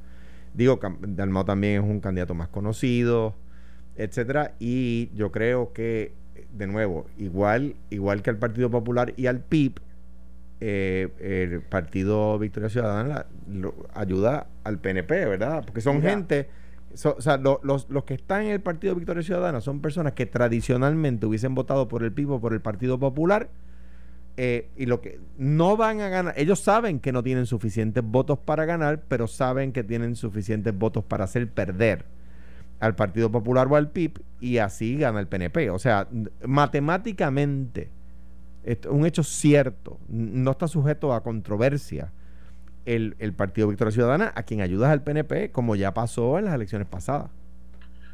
Digo, 0.54 0.78
Dalmao 1.00 1.44
también 1.44 1.82
es 1.82 1.90
un 1.90 2.00
candidato 2.00 2.34
más 2.34 2.48
conocido, 2.48 3.34
etcétera, 3.96 4.54
y 4.60 5.10
yo 5.14 5.32
creo 5.32 5.72
que, 5.72 6.12
de 6.52 6.66
nuevo, 6.68 7.06
igual, 7.18 7.74
igual 7.90 8.22
que 8.22 8.30
al 8.30 8.38
Partido 8.38 8.70
Popular 8.70 9.12
y 9.16 9.26
al 9.26 9.40
PIB, 9.40 9.80
eh, 10.60 11.08
el 11.20 11.60
Partido 11.62 12.38
Victoria 12.38 12.68
Ciudadana 12.68 13.26
ayuda 13.94 14.46
al 14.64 14.78
PNP, 14.78 15.26
¿verdad? 15.26 15.62
Porque 15.64 15.80
son 15.80 16.00
gente, 16.00 16.48
o 17.04 17.20
sea, 17.20 17.36
los, 17.36 17.88
los 17.90 18.04
que 18.04 18.14
están 18.14 18.46
en 18.46 18.52
el 18.52 18.60
Partido 18.60 18.94
Victoria 18.94 19.22
Ciudadana 19.22 19.60
son 19.60 19.80
personas 19.80 20.14
que 20.14 20.24
tradicionalmente 20.24 21.26
hubiesen 21.26 21.54
votado 21.54 21.88
por 21.88 22.02
el 22.02 22.12
PIB 22.12 22.32
o 22.32 22.40
por 22.40 22.52
el 22.54 22.60
Partido 22.60 22.98
Popular. 22.98 23.50
Eh, 24.38 24.68
y 24.76 24.84
lo 24.84 25.00
que 25.00 25.18
no 25.38 25.78
van 25.78 26.02
a 26.02 26.10
ganar, 26.10 26.34
ellos 26.36 26.60
saben 26.60 27.00
que 27.00 27.10
no 27.10 27.22
tienen 27.22 27.46
suficientes 27.46 28.04
votos 28.04 28.38
para 28.38 28.66
ganar, 28.66 29.02
pero 29.08 29.26
saben 29.26 29.72
que 29.72 29.82
tienen 29.82 30.14
suficientes 30.14 30.76
votos 30.76 31.04
para 31.04 31.24
hacer 31.24 31.50
perder 31.50 32.04
al 32.80 32.94
Partido 32.94 33.30
Popular 33.32 33.66
o 33.70 33.76
al 33.76 33.90
PIB 33.90 34.20
y 34.40 34.58
así 34.58 34.96
gana 34.96 35.20
el 35.20 35.26
PNP. 35.26 35.70
O 35.70 35.78
sea, 35.78 36.08
matemáticamente 36.46 37.90
un 38.90 39.06
hecho 39.06 39.22
cierto, 39.22 39.98
no 40.08 40.50
está 40.50 40.66
sujeto 40.68 41.12
a 41.14 41.22
controversia. 41.22 42.12
El, 42.84 43.14
Partido 43.36 43.66
Victoria 43.66 43.90
Ciudadana, 43.90 44.32
a 44.36 44.44
quien 44.44 44.60
ayudas 44.60 44.90
al 44.92 45.02
PNP, 45.02 45.50
como 45.50 45.74
ya 45.74 45.92
pasó 45.92 46.38
en 46.38 46.44
las 46.44 46.54
elecciones 46.54 46.86
pasadas. 46.86 47.30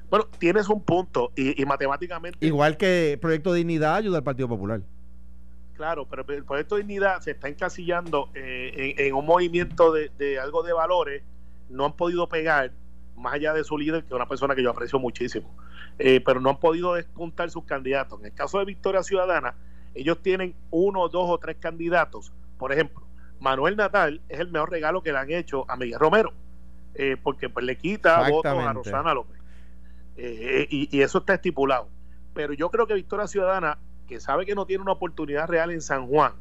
Bueno, 0.09 0.27
tienes 0.39 0.69
un 0.71 0.83
punto, 0.83 1.31
y, 1.37 1.63
matemáticamente. 1.67 2.39
Igual 2.45 2.79
que 2.79 3.19
Proyecto 3.21 3.53
Dignidad 3.53 3.97
ayuda 3.97 4.19
al 4.19 4.25
Partido 4.25 4.49
Popular. 4.49 4.81
Claro, 5.75 6.07
pero 6.09 6.25
el 6.29 6.45
Proyecto 6.45 6.77
Dignidad 6.77 7.21
se 7.21 7.33
está 7.33 7.49
encasillando 7.49 8.31
eh, 8.35 8.95
en, 8.97 9.15
un 9.15 9.27
movimiento 9.27 9.93
de, 9.93 10.39
algo 10.39 10.63
de 10.63 10.73
valores, 10.73 11.23
no 11.69 11.85
han 11.85 11.93
podido 11.93 12.29
pegar, 12.29 12.73
más 13.15 13.35
allá 13.35 13.53
de 13.53 13.65
su 13.65 13.77
líder, 13.77 14.03
que 14.03 14.09
es 14.09 14.15
una 14.15 14.29
persona 14.29 14.55
que 14.55 14.63
yo 14.63 14.71
aprecio 14.71 14.99
muchísimo, 14.99 15.55
eh, 15.99 16.23
pero 16.25 16.41
no 16.41 16.49
han 16.49 16.61
podido 16.61 16.95
despuntar 16.95 17.51
sus 17.51 17.65
candidatos. 17.65 18.21
En 18.21 18.27
el 18.27 18.35
caso 18.35 18.59
de 18.59 18.65
Victoria 18.65 19.03
Ciudadana, 19.03 19.55
ellos 19.95 20.23
tienen 20.23 20.55
uno, 20.71 21.09
dos 21.09 21.29
o 21.29 21.39
tres 21.39 21.57
candidatos. 21.59 22.33
Por 22.59 22.73
ejemplo, 22.73 23.03
Manuel 23.41 23.77
Natal 23.77 24.21
es 24.29 24.41
el 24.41 24.51
mejor 24.51 24.71
regalo 24.71 25.03
que 25.03 25.13
le 25.13 25.19
han 25.19 25.31
hecho 25.31 25.69
a 25.69 25.77
Miguel 25.77 25.99
Romero, 25.99 26.33
eh, 26.95 27.17
porque 27.23 27.49
pues, 27.49 27.65
le 27.65 27.77
quita 27.77 28.29
votos 28.29 28.57
a 28.57 28.73
Rosana 28.73 29.15
López. 29.15 29.41
Eh, 30.17 30.67
y, 30.71 31.01
eso 31.01 31.19
está 31.19 31.35
estipulado. 31.35 31.89
Pero 32.35 32.53
yo 32.53 32.71
creo 32.71 32.87
que 32.87 32.95
Victoria 32.95 33.27
Ciudadana, 33.27 33.79
que 34.07 34.21
sabe 34.21 34.47
que 34.47 34.55
no 34.55 34.67
tiene 34.67 34.83
una 34.83 34.93
oportunidad 34.93 35.49
real 35.49 35.71
en 35.71 35.81
San 35.81 36.07
Juan, 36.07 36.35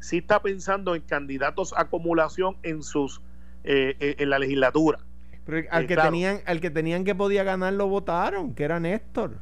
sí 0.00 0.18
está 0.18 0.42
pensando 0.42 0.94
en 0.94 1.02
candidatos 1.02 1.72
a 1.72 1.82
acumulación 1.82 2.56
en 2.62 2.82
sus 2.82 3.20
eh, 3.64 4.16
en 4.18 4.28
la 4.28 4.38
legislatura. 4.38 4.98
Pero 5.44 5.66
al 5.70 5.86
que 5.86 5.96
tenían, 5.96 6.40
al 6.46 6.60
que 6.60 6.70
tenían 6.70 7.04
que 7.04 7.14
podía 7.14 7.42
ganar 7.44 7.72
lo 7.72 7.88
votaron, 7.88 8.54
que 8.54 8.64
era 8.64 8.78
Néstor. 8.78 9.38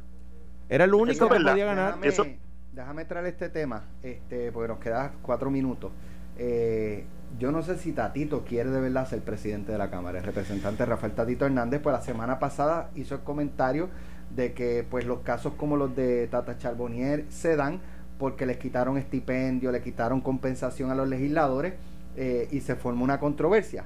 Era 0.69 0.85
el 0.85 0.93
único 0.93 1.27
que 1.27 1.39
podía 1.39 1.65
ganar. 1.65 1.99
eso, 2.03 2.25
déjame 2.73 3.05
traer 3.05 3.25
este 3.27 3.49
tema, 3.49 3.83
este, 4.01 4.51
porque 4.51 4.67
nos 4.67 4.79
quedan 4.79 5.11
cuatro 5.21 5.49
minutos. 5.51 5.91
Eh, 6.37 7.03
yo 7.37 7.51
no 7.51 7.61
sé 7.61 7.77
si 7.77 7.91
Tatito 7.91 8.43
quiere 8.43 8.69
de 8.69 8.81
verdad 8.81 9.07
ser 9.07 9.21
presidente 9.21 9.71
de 9.71 9.77
la 9.77 9.89
Cámara. 9.89 10.19
El 10.19 10.23
representante 10.23 10.85
Rafael 10.85 11.13
Tatito 11.13 11.45
Hernández, 11.45 11.81
pues 11.81 11.93
la 11.93 12.01
semana 12.01 12.39
pasada 12.39 12.89
hizo 12.95 13.15
el 13.15 13.21
comentario 13.21 13.89
de 14.35 14.53
que 14.53 14.85
pues 14.89 15.05
los 15.05 15.19
casos 15.19 15.53
como 15.55 15.75
los 15.75 15.95
de 15.95 16.27
Tata 16.27 16.57
Charbonnier 16.57 17.25
se 17.29 17.55
dan 17.55 17.79
porque 18.17 18.45
les 18.45 18.57
quitaron 18.57 18.97
estipendio, 18.97 19.71
le 19.71 19.81
quitaron 19.81 20.21
compensación 20.21 20.91
a 20.91 20.95
los 20.95 21.07
legisladores 21.07 21.73
eh, 22.15 22.47
y 22.51 22.61
se 22.61 22.75
formó 22.75 23.03
una 23.03 23.19
controversia. 23.19 23.85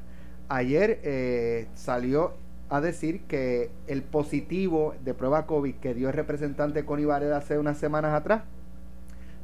Ayer 0.49 0.99
eh, 1.03 1.67
salió 1.73 2.33
a 2.69 2.81
decir 2.81 3.21
que 3.23 3.71
el 3.87 4.03
positivo 4.03 4.95
de 5.03 5.13
prueba 5.13 5.45
COVID 5.45 5.75
que 5.75 5.93
dio 5.93 6.09
el 6.09 6.13
representante 6.13 6.85
Connie 6.85 7.05
Varela 7.05 7.37
hace 7.37 7.57
unas 7.57 7.77
semanas 7.77 8.13
atrás 8.13 8.43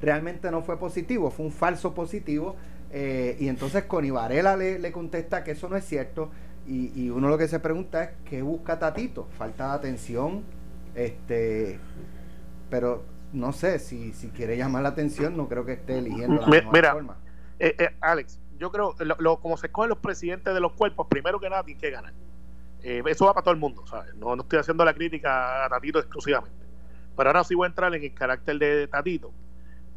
realmente 0.01 0.51
no 0.51 0.61
fue 0.61 0.77
positivo, 0.77 1.29
fue 1.29 1.45
un 1.45 1.51
falso 1.51 1.93
positivo. 1.93 2.55
Eh, 2.91 3.37
y 3.39 3.47
entonces 3.47 3.85
Connie 3.85 4.11
Varela 4.11 4.57
le, 4.57 4.77
le, 4.79 4.91
contesta 4.91 5.43
que 5.43 5.51
eso 5.51 5.69
no 5.69 5.77
es 5.77 5.85
cierto. 5.85 6.31
Y, 6.67 6.91
y, 6.95 7.09
uno 7.09 7.29
lo 7.29 7.37
que 7.37 7.47
se 7.47 7.59
pregunta 7.59 8.03
es, 8.03 8.09
¿qué 8.25 8.41
busca 8.41 8.77
Tatito? 8.77 9.27
Falta 9.37 9.69
de 9.69 9.73
atención. 9.73 10.43
Este, 10.93 11.79
pero 12.69 13.03
no 13.33 13.53
sé, 13.53 13.79
si, 13.79 14.11
si 14.13 14.29
quiere 14.29 14.57
llamar 14.57 14.83
la 14.83 14.89
atención, 14.89 15.37
no 15.37 15.47
creo 15.47 15.65
que 15.65 15.73
esté 15.73 15.99
eligiendo 15.99 16.41
la 16.41 16.47
mira, 16.71 16.93
forma. 16.93 17.15
Eh, 17.59 17.75
eh, 17.79 17.95
Alex, 18.01 18.39
yo 18.57 18.71
creo, 18.71 18.95
lo, 19.19 19.39
como 19.39 19.55
se 19.57 19.67
escogen 19.67 19.89
los 19.89 19.99
presidentes 19.99 20.53
de 20.53 20.59
los 20.59 20.73
cuerpos, 20.73 21.07
primero 21.09 21.39
que 21.39 21.49
nada 21.49 21.63
tiene 21.63 21.79
que 21.79 21.91
ganar. 21.91 22.13
eso 22.81 23.25
va 23.25 23.33
para 23.33 23.43
todo 23.43 23.53
el 23.53 23.59
mundo, 23.59 23.85
¿sabes? 23.87 24.13
No, 24.15 24.35
no 24.35 24.43
estoy 24.43 24.59
haciendo 24.59 24.83
la 24.83 24.93
crítica 24.93 25.65
a 25.65 25.69
Tatito 25.69 25.99
exclusivamente. 25.99 26.65
Pero 27.15 27.29
ahora 27.29 27.43
sí 27.43 27.55
voy 27.55 27.65
a 27.65 27.69
entrar 27.69 27.93
en 27.95 28.03
el 28.03 28.13
carácter 28.13 28.57
de 28.57 28.87
Tatito. 28.87 29.31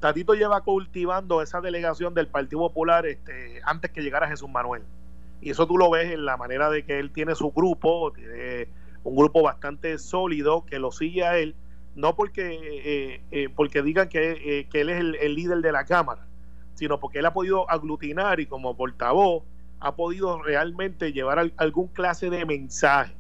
Tatito 0.01 0.35
lleva 0.35 0.61
cultivando 0.63 1.43
esa 1.43 1.61
delegación 1.61 2.15
del 2.15 2.29
Partido 2.29 2.61
Popular 2.61 3.07
este, 3.07 3.61
antes 3.65 3.91
que 3.91 4.03
llegara 4.03 4.29
Jesús 4.29 4.49
Manuel. 4.49 4.83
Y 5.41 5.51
eso 5.51 5.67
tú 5.67 5.77
lo 5.77 5.91
ves 5.91 6.13
en 6.13 6.25
la 6.25 6.37
manera 6.37 6.71
de 6.71 6.85
que 6.85 6.99
él 6.99 7.11
tiene 7.11 7.35
su 7.35 7.51
grupo, 7.51 8.13
tiene 8.13 8.69
un 9.03 9.15
grupo 9.15 9.43
bastante 9.43 9.99
sólido 9.99 10.65
que 10.65 10.79
lo 10.79 10.91
sigue 10.91 11.25
a 11.25 11.39
él, 11.39 11.55
no 11.95 12.17
porque, 12.17 12.59
eh, 12.85 13.21
eh, 13.31 13.49
porque 13.55 13.83
digan 13.83 14.09
que, 14.09 14.33
eh, 14.33 14.69
que 14.71 14.81
él 14.81 14.89
es 14.89 14.99
el, 14.99 15.35
líder 15.35 15.59
de 15.59 15.73
la 15.73 15.85
Cámara, 15.85 16.27
sino 16.75 16.99
porque 16.99 17.19
él 17.21 17.27
ha 17.27 17.33
podido 17.33 17.71
aglutinar 17.71 18.41
y 18.41 18.47
como 18.47 18.77
portavoz 18.77 19.45
ha 19.81 19.95
podido 19.95 20.43
realmente 20.43 21.13
llevar 21.13 21.53
algún 21.57 21.89
clase 21.89 22.31
de 22.31 22.45
mensaje. 22.47 23.15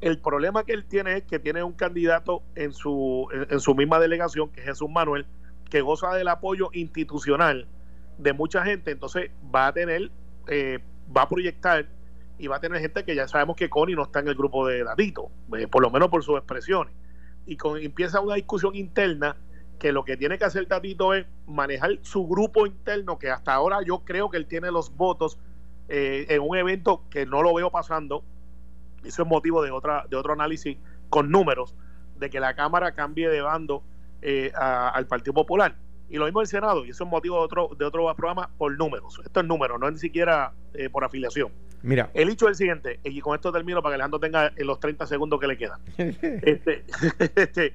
El 0.00 0.18
problema 0.18 0.64
que 0.64 0.72
él 0.72 0.86
tiene 0.86 1.18
es 1.18 1.24
que 1.24 1.38
tiene 1.38 1.62
un 1.62 1.72
candidato 1.72 2.42
en 2.54 2.72
su, 2.72 3.28
en 3.50 3.60
su 3.60 3.74
misma 3.74 3.98
delegación, 3.98 4.48
que 4.50 4.60
es 4.60 4.66
Jesús 4.66 4.88
Manuel, 4.90 5.26
que 5.70 5.80
goza 5.80 6.14
del 6.14 6.28
apoyo 6.28 6.70
institucional 6.72 7.66
de 8.18 8.32
mucha 8.32 8.64
gente, 8.64 8.90
entonces 8.90 9.30
va 9.54 9.68
a 9.68 9.72
tener, 9.72 10.10
eh, 10.48 10.78
va 11.14 11.22
a 11.22 11.28
proyectar 11.28 11.86
y 12.38 12.46
va 12.46 12.56
a 12.56 12.60
tener 12.60 12.80
gente 12.80 13.04
que 13.04 13.14
ya 13.14 13.28
sabemos 13.28 13.56
que 13.56 13.68
Connie 13.68 13.94
no 13.94 14.04
está 14.04 14.20
en 14.20 14.28
el 14.28 14.34
grupo 14.34 14.66
de 14.66 14.84
Datito, 14.84 15.30
eh, 15.56 15.66
por 15.66 15.82
lo 15.82 15.90
menos 15.90 16.08
por 16.08 16.22
sus 16.22 16.36
expresiones. 16.36 16.94
Y 17.46 17.56
con, 17.56 17.78
empieza 17.78 18.20
una 18.20 18.34
discusión 18.34 18.74
interna 18.74 19.36
que 19.78 19.92
lo 19.92 20.04
que 20.04 20.16
tiene 20.16 20.38
que 20.38 20.44
hacer 20.44 20.66
Tatito 20.66 21.14
es 21.14 21.26
manejar 21.46 21.98
su 22.02 22.26
grupo 22.26 22.66
interno, 22.66 23.18
que 23.18 23.30
hasta 23.30 23.54
ahora 23.54 23.78
yo 23.82 24.04
creo 24.04 24.30
que 24.30 24.36
él 24.36 24.46
tiene 24.46 24.70
los 24.70 24.96
votos 24.96 25.38
eh, 25.88 26.26
en 26.28 26.40
un 26.42 26.56
evento 26.56 27.04
que 27.10 27.26
no 27.26 27.42
lo 27.42 27.54
veo 27.54 27.70
pasando, 27.70 28.24
eso 29.04 29.22
es 29.22 29.28
motivo 29.28 29.62
de, 29.62 29.70
otra, 29.70 30.06
de 30.08 30.16
otro 30.16 30.32
análisis 30.32 30.78
con 31.10 31.30
números, 31.30 31.74
de 32.18 32.30
que 32.30 32.40
la 32.40 32.56
Cámara 32.56 32.92
cambie 32.92 33.28
de 33.28 33.40
bando 33.40 33.82
eh, 34.22 34.52
al 34.54 35.06
Partido 35.06 35.34
Popular. 35.34 35.76
Y 36.08 36.16
lo 36.16 36.24
mismo 36.24 36.40
el 36.40 36.46
Senado, 36.46 36.84
y 36.84 36.90
eso 36.90 37.04
es 37.04 37.10
motivo 37.10 37.38
de 37.38 37.44
otro, 37.44 37.70
de 37.76 37.84
otro 37.84 38.14
programa 38.14 38.50
por 38.56 38.76
números. 38.76 39.20
Esto 39.24 39.40
es 39.40 39.46
números, 39.46 39.80
no 39.80 39.88
es 39.88 39.94
ni 39.94 39.98
siquiera 39.98 40.52
eh, 40.74 40.88
por 40.88 41.04
afiliación. 41.04 41.50
Mira. 41.82 42.10
El 42.14 42.28
hecho 42.28 42.46
es 42.46 42.50
el 42.50 42.56
siguiente, 42.56 43.00
y 43.04 43.20
con 43.20 43.34
esto 43.34 43.50
termino 43.52 43.82
para 43.82 43.92
que 43.92 43.94
Alejandro 43.96 44.20
tenga 44.20 44.52
los 44.58 44.78
30 44.78 45.06
segundos 45.06 45.40
que 45.40 45.46
le 45.48 45.58
quedan. 45.58 45.80
este, 45.96 46.84
este, 47.34 47.74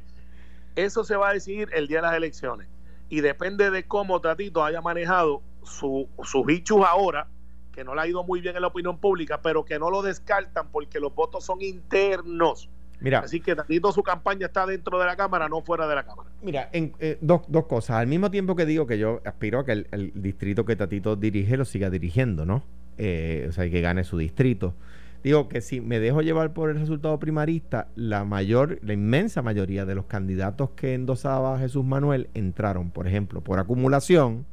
eso 0.75 1.03
se 1.03 1.15
va 1.15 1.29
a 1.29 1.33
decidir 1.33 1.69
el 1.73 1.87
día 1.87 1.97
de 1.97 2.03
las 2.03 2.15
elecciones. 2.15 2.67
Y 3.09 3.19
depende 3.19 3.69
de 3.69 3.85
cómo 3.85 4.21
Tatito 4.21 4.63
haya 4.63 4.81
manejado 4.81 5.41
su, 5.63 6.07
sus 6.23 6.49
hichos 6.49 6.85
ahora, 6.87 7.27
que 7.73 7.83
no 7.83 7.95
le 7.95 8.01
ha 8.01 8.07
ido 8.07 8.23
muy 8.23 8.39
bien 8.39 8.55
en 8.55 8.61
la 8.61 8.67
opinión 8.69 8.97
pública, 8.97 9.41
pero 9.41 9.65
que 9.65 9.79
no 9.79 9.89
lo 9.89 10.01
descartan 10.01 10.71
porque 10.71 10.99
los 10.99 11.13
votos 11.13 11.45
son 11.45 11.61
internos. 11.61 12.69
Mira, 13.01 13.19
Así 13.19 13.41
que 13.41 13.55
Tatito 13.55 13.91
su 13.91 14.03
campaña 14.03 14.45
está 14.45 14.65
dentro 14.65 14.99
de 14.99 15.05
la 15.05 15.15
Cámara, 15.15 15.49
no 15.49 15.61
fuera 15.61 15.87
de 15.87 15.95
la 15.95 16.05
Cámara. 16.05 16.29
Mira, 16.41 16.69
en, 16.71 16.93
eh, 16.99 17.17
dos, 17.19 17.41
dos 17.47 17.65
cosas. 17.65 17.97
Al 17.97 18.07
mismo 18.07 18.31
tiempo 18.31 18.55
que 18.55 18.65
digo 18.65 18.85
que 18.85 18.97
yo 18.97 19.21
aspiro 19.25 19.59
a 19.59 19.65
que 19.65 19.71
el, 19.89 20.11
distrito 20.15 20.65
que 20.65 20.75
Tatito 20.75 21.15
dirige 21.15 21.57
lo 21.57 21.65
siga 21.65 21.89
dirigiendo, 21.89 22.45
¿no? 22.45 22.63
Eh, 22.97 23.47
o 23.49 23.51
sea, 23.51 23.69
que 23.69 23.81
gane 23.81 24.03
su 24.03 24.17
distrito. 24.17 24.75
Digo 25.23 25.49
que 25.49 25.61
si 25.61 25.81
me 25.81 25.99
dejo 25.99 26.21
llevar 26.21 26.53
por 26.53 26.69
el 26.69 26.79
resultado 26.79 27.19
primarista, 27.19 27.87
la 27.95 28.25
mayor, 28.25 28.79
la 28.81 28.93
inmensa 28.93 29.41
mayoría 29.41 29.85
de 29.85 29.93
los 29.93 30.05
candidatos 30.05 30.71
que 30.71 30.95
endosaba 30.95 31.59
Jesús 31.59 31.85
Manuel 31.85 32.29
entraron, 32.33 32.89
por 32.89 33.07
ejemplo, 33.07 33.41
por 33.41 33.59
acumulación 33.59 34.45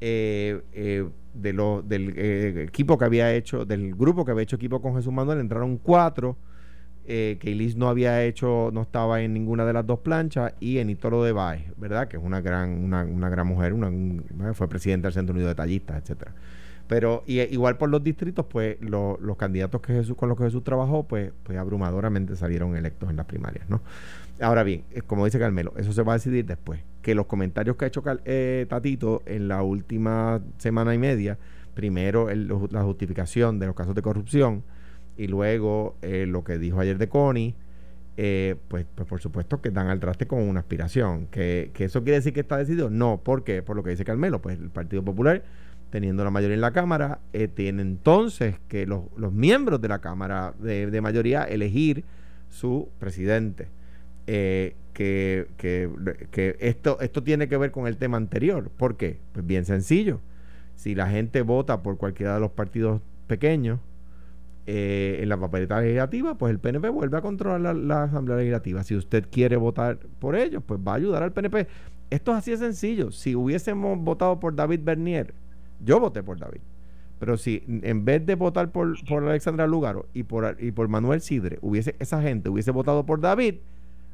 eh, 0.00 0.62
eh, 0.72 1.08
de 1.34 1.52
lo, 1.52 1.82
del 1.82 2.14
eh, 2.16 2.64
equipo 2.66 2.98
que 2.98 3.04
había 3.04 3.32
hecho, 3.34 3.64
del 3.64 3.94
grupo 3.94 4.24
que 4.24 4.32
había 4.32 4.42
hecho 4.42 4.56
equipo 4.56 4.82
con 4.82 4.96
Jesús 4.96 5.12
Manuel, 5.12 5.38
entraron 5.38 5.76
cuatro. 5.76 6.36
Que 7.08 7.50
Ilis 7.50 7.74
no 7.76 7.88
había 7.88 8.22
hecho, 8.22 8.70
no 8.72 8.82
estaba 8.82 9.22
en 9.22 9.32
ninguna 9.32 9.64
de 9.64 9.72
las 9.72 9.86
dos 9.86 10.00
planchas, 10.00 10.52
y 10.60 10.78
en 10.78 10.90
Itoro 10.90 11.24
de 11.24 11.32
Baez, 11.32 11.64
¿verdad? 11.78 12.06
Que 12.06 12.18
es 12.18 12.22
una 12.22 12.42
gran, 12.42 12.84
una, 12.84 13.02
una 13.04 13.30
gran 13.30 13.46
mujer, 13.46 13.72
una, 13.72 13.90
fue 14.52 14.68
presidenta 14.68 15.08
del 15.08 15.14
Centro 15.14 15.32
Unido 15.32 15.48
de 15.48 15.54
Tallistas, 15.54 16.02
etcétera. 16.02 16.34
Pero 16.86 17.22
y, 17.26 17.40
igual 17.40 17.78
por 17.78 17.88
los 17.88 18.04
distritos, 18.04 18.44
pues 18.46 18.76
los 18.80 19.36
candidatos 19.38 19.80
que 19.80 19.94
Jesús, 19.94 20.16
con 20.16 20.28
los 20.28 20.36
que 20.36 20.44
Jesús 20.44 20.62
trabajó, 20.64 21.04
pues, 21.04 21.32
pues 21.44 21.56
abrumadoramente 21.56 22.36
salieron 22.36 22.76
electos 22.76 23.08
en 23.08 23.16
las 23.16 23.26
primarias, 23.26 23.68
¿no? 23.70 23.80
Ahora 24.40 24.62
bien, 24.62 24.84
eh, 24.90 25.02
como 25.02 25.24
dice 25.24 25.38
Carmelo, 25.38 25.72
eso 25.76 25.92
se 25.92 26.02
va 26.02 26.12
a 26.12 26.16
decidir 26.16 26.44
después. 26.44 26.80
Que 27.02 27.14
los 27.14 27.26
comentarios 27.26 27.76
que 27.76 27.86
ha 27.86 27.88
hecho 27.88 28.02
eh, 28.24 28.66
Tatito 28.68 29.22
en 29.26 29.48
la 29.48 29.62
última 29.62 30.40
semana 30.58 30.94
y 30.94 30.98
media, 30.98 31.38
primero 31.74 32.28
la 32.30 32.82
justificación 32.82 33.58
de 33.58 33.66
los 33.66 33.74
casos 33.74 33.94
de 33.94 34.02
corrupción 34.02 34.62
y 35.18 35.26
luego 35.26 35.96
eh, 36.00 36.24
lo 36.26 36.44
que 36.44 36.58
dijo 36.58 36.80
ayer 36.80 36.96
de 36.96 37.08
Connie, 37.08 37.54
pues, 38.16 38.86
pues 38.94 39.06
por 39.06 39.20
supuesto 39.20 39.60
que 39.60 39.70
dan 39.70 39.88
al 39.88 40.00
traste 40.00 40.26
con 40.26 40.40
una 40.42 40.60
aspiración. 40.60 41.26
¿Que, 41.26 41.70
¿Que 41.74 41.84
eso 41.84 42.02
quiere 42.02 42.16
decir 42.16 42.32
que 42.32 42.40
está 42.40 42.56
decidido? 42.56 42.90
No, 42.90 43.20
¿por 43.22 43.44
qué? 43.44 43.62
Por 43.62 43.76
lo 43.76 43.82
que 43.82 43.90
dice 43.90 44.04
Carmelo, 44.04 44.40
pues 44.40 44.58
el 44.58 44.70
Partido 44.70 45.04
Popular 45.04 45.44
teniendo 45.90 46.24
la 46.24 46.30
mayoría 46.30 46.54
en 46.54 46.60
la 46.60 46.72
Cámara, 46.72 47.20
eh, 47.32 47.48
tiene 47.48 47.82
entonces 47.82 48.56
que 48.68 48.86
los, 48.86 49.02
miembros 49.32 49.80
de 49.80 49.88
la 49.88 50.00
Cámara 50.00 50.54
de, 50.58 51.00
mayoría 51.00 51.44
elegir 51.44 52.04
su 52.48 52.88
presidente. 52.98 53.68
Eh, 54.26 54.76
que, 54.92 55.46
que, 55.56 56.56
esto, 56.58 56.98
esto 57.00 57.22
tiene 57.22 57.48
que 57.48 57.56
ver 57.56 57.70
con 57.70 57.86
el 57.86 57.96
tema 57.96 58.16
anterior. 58.16 58.70
¿Por 58.70 58.96
qué? 58.96 59.18
Pues 59.32 59.46
bien 59.46 59.64
sencillo. 59.64 60.20
Si 60.74 60.94
la 60.94 61.08
gente 61.08 61.42
vota 61.42 61.82
por 61.82 61.96
cualquiera 61.98 62.34
de 62.34 62.40
los 62.40 62.50
partidos 62.50 63.00
pequeños 63.26 63.80
eh, 64.70 65.20
en 65.22 65.30
la 65.30 65.40
papeleta 65.40 65.80
legislativa, 65.80 66.36
pues 66.36 66.50
el 66.50 66.58
PNP 66.58 66.90
vuelve 66.90 67.16
a 67.16 67.22
controlar 67.22 67.74
la, 67.74 68.02
Asamblea 68.02 68.36
Legislativa. 68.36 68.82
Si 68.82 68.94
usted 68.94 69.24
quiere 69.30 69.56
votar 69.56 69.98
por 70.18 70.36
ellos, 70.36 70.62
pues 70.66 70.78
va 70.86 70.92
a 70.92 70.96
ayudar 70.96 71.22
al 71.22 71.32
PNP. 71.32 71.66
Esto 72.10 72.32
es 72.32 72.36
así 72.36 72.50
de 72.50 72.58
sencillo. 72.58 73.10
Si 73.10 73.34
hubiésemos 73.34 73.98
votado 73.98 74.38
por 74.38 74.54
David 74.54 74.80
Bernier, 74.82 75.32
yo 75.82 75.98
voté 75.98 76.22
por 76.22 76.38
David. 76.38 76.60
Pero 77.18 77.38
si 77.38 77.64
en 77.66 78.04
vez 78.04 78.26
de 78.26 78.34
votar 78.34 78.70
por, 78.70 79.02
por 79.06 79.24
Alexandra 79.24 79.66
Lugaro 79.66 80.04
y 80.12 80.24
por, 80.24 80.58
y 80.60 80.70
por 80.70 80.86
Manuel 80.88 81.22
Sidre, 81.22 81.58
hubiese, 81.62 81.96
esa 81.98 82.20
gente 82.20 82.50
hubiese 82.50 82.70
votado 82.70 83.06
por 83.06 83.22
David, 83.22 83.54